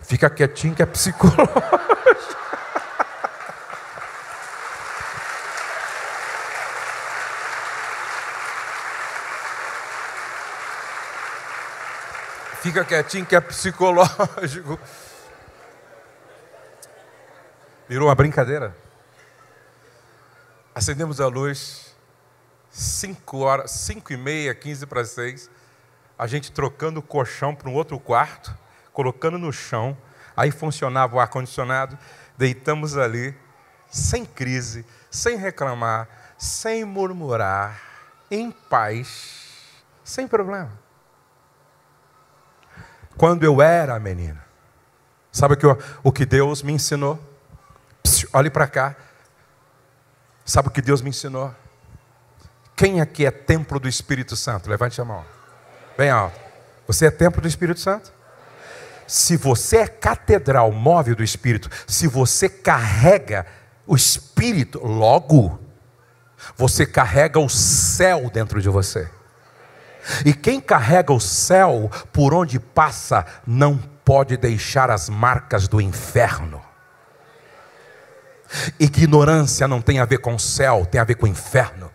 [0.00, 1.46] fica quietinho que é psicológico.
[12.60, 14.76] fica quietinho que é psicológico.
[17.88, 18.76] Virou uma brincadeira.
[20.74, 21.94] Acendemos a luz,
[22.72, 25.48] 5 horas, 5 e meia, 15 para 6
[26.18, 28.56] a gente trocando o colchão para um outro quarto,
[28.92, 29.96] colocando no chão,
[30.36, 31.98] aí funcionava o ar-condicionado,
[32.36, 33.36] deitamos ali,
[33.88, 36.08] sem crise, sem reclamar,
[36.38, 37.80] sem murmurar,
[38.30, 40.72] em paz, sem problema.
[43.16, 44.44] Quando eu era menina,
[45.30, 45.66] sabe o que,
[46.02, 47.18] o que Deus me ensinou?
[48.32, 48.96] Olhe para cá.
[50.44, 51.54] Sabe o que Deus me ensinou?
[52.76, 54.68] Quem aqui é templo do Espírito Santo?
[54.68, 55.24] Levante a mão.
[55.96, 56.38] Bem alto.
[56.86, 58.12] Você é templo do Espírito Santo?
[59.06, 63.46] Se você é catedral móvel do Espírito, se você carrega
[63.86, 65.60] o Espírito, logo,
[66.56, 69.08] você carrega o céu dentro de você.
[70.24, 76.60] E quem carrega o céu, por onde passa, não pode deixar as marcas do inferno.
[78.78, 81.90] Ignorância não tem a ver com o céu, tem a ver com o inferno.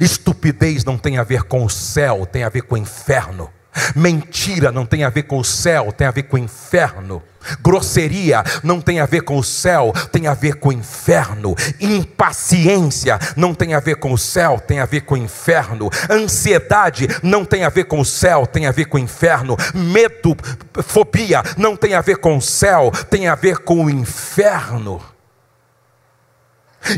[0.00, 3.50] Estupidez não tem a ver com o céu, tem a ver com o inferno.
[3.94, 7.22] Mentira não tem a ver com o céu, tem a ver com o inferno.
[7.62, 11.54] Grosseria não tem a ver com o céu, tem a ver com o inferno.
[11.80, 15.88] Impaciência não tem a ver com o céu, tem a ver com o inferno.
[16.10, 19.56] Ansiedade não tem a ver com o céu, tem a ver com o inferno.
[19.74, 20.36] Medo,
[20.82, 25.00] fobia não tem a ver com o céu, tem a ver com o inferno.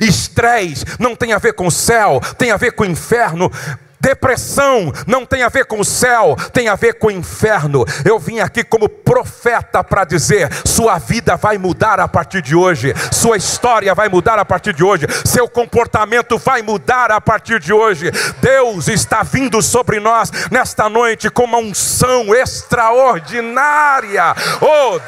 [0.00, 3.50] Estresse não tem a ver com o céu, tem a ver com o inferno.
[4.00, 7.84] Depressão não tem a ver com o céu, tem a ver com o inferno.
[8.04, 12.94] Eu vim aqui como profeta para dizer: sua vida vai mudar a partir de hoje,
[13.12, 17.72] sua história vai mudar a partir de hoje, seu comportamento vai mudar a partir de
[17.72, 18.10] hoje.
[18.40, 24.34] Deus está vindo sobre nós nesta noite com uma unção extraordinária.
[24.60, 24.98] Oh,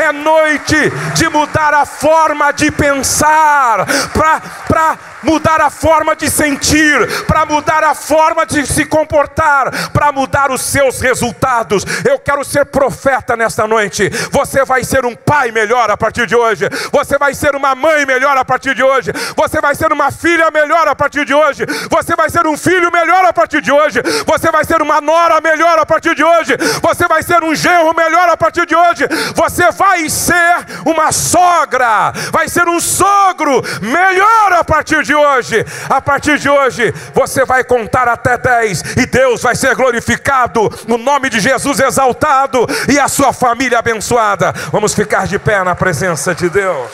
[0.00, 0.76] é noite
[1.14, 7.94] de mudar a forma de pensar, para mudar a forma de sentir, para mudar a
[7.94, 11.84] forma de se comportar, para mudar os seus resultados.
[12.04, 14.08] Eu quero ser profeta nesta noite.
[14.30, 16.68] Você vai ser um pai melhor a partir de hoje.
[16.92, 19.12] Você vai ser uma mãe melhor a partir de hoje.
[19.36, 21.64] Você vai ser uma filha melhor a partir de hoje.
[21.90, 24.02] Você vai ser um filho melhor a partir de hoje.
[24.26, 26.56] Você vai ser uma nora melhor a partir de hoje.
[26.82, 29.06] Você vai ser um genro melhor a partir de hoje.
[29.34, 30.54] Você vai ser
[30.84, 36.50] uma sogra, vai ser um sogro melhor a partir de de hoje, a partir de
[36.50, 41.78] hoje, você vai contar até 10 e Deus vai ser glorificado, no nome de Jesus
[41.78, 44.52] exaltado e a sua família abençoada.
[44.72, 46.90] Vamos ficar de pé na presença de Deus.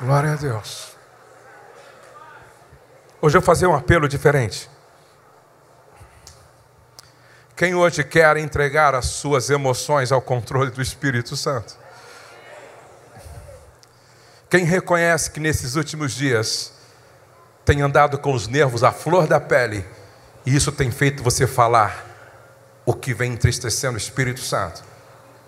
[0.00, 0.92] Glória a Deus.
[3.22, 4.68] Hoje eu vou fazer um apelo diferente.
[7.56, 11.83] Quem hoje quer entregar as suas emoções ao controle do Espírito Santo?
[14.54, 16.70] Quem reconhece que nesses últimos dias
[17.64, 19.84] tem andado com os nervos à flor da pele,
[20.46, 22.06] e isso tem feito você falar
[22.86, 24.84] o que vem entristecendo o Espírito Santo?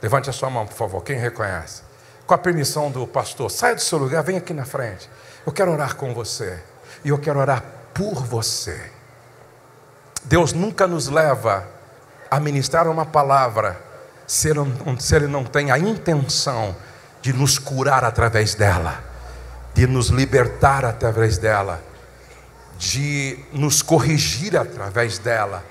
[0.02, 1.04] Levante a sua mão, por favor.
[1.04, 1.82] Quem reconhece?
[2.26, 5.08] Com a permissão do pastor, saia do seu lugar, vem aqui na frente.
[5.46, 6.60] Eu quero orar com você.
[7.04, 7.62] E eu quero orar
[7.94, 8.90] por você.
[10.24, 11.64] Deus nunca nos leva
[12.28, 13.80] a ministrar uma palavra
[14.26, 16.74] se ele não, se ele não tem a intenção
[17.26, 19.02] de nos curar através dela,
[19.74, 21.82] de nos libertar através dela,
[22.78, 25.64] de nos corrigir através dela,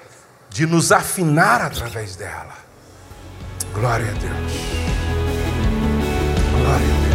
[0.50, 2.56] de nos afinar através dela.
[3.74, 4.52] Glória a Deus.
[6.52, 7.15] Glória a Deus.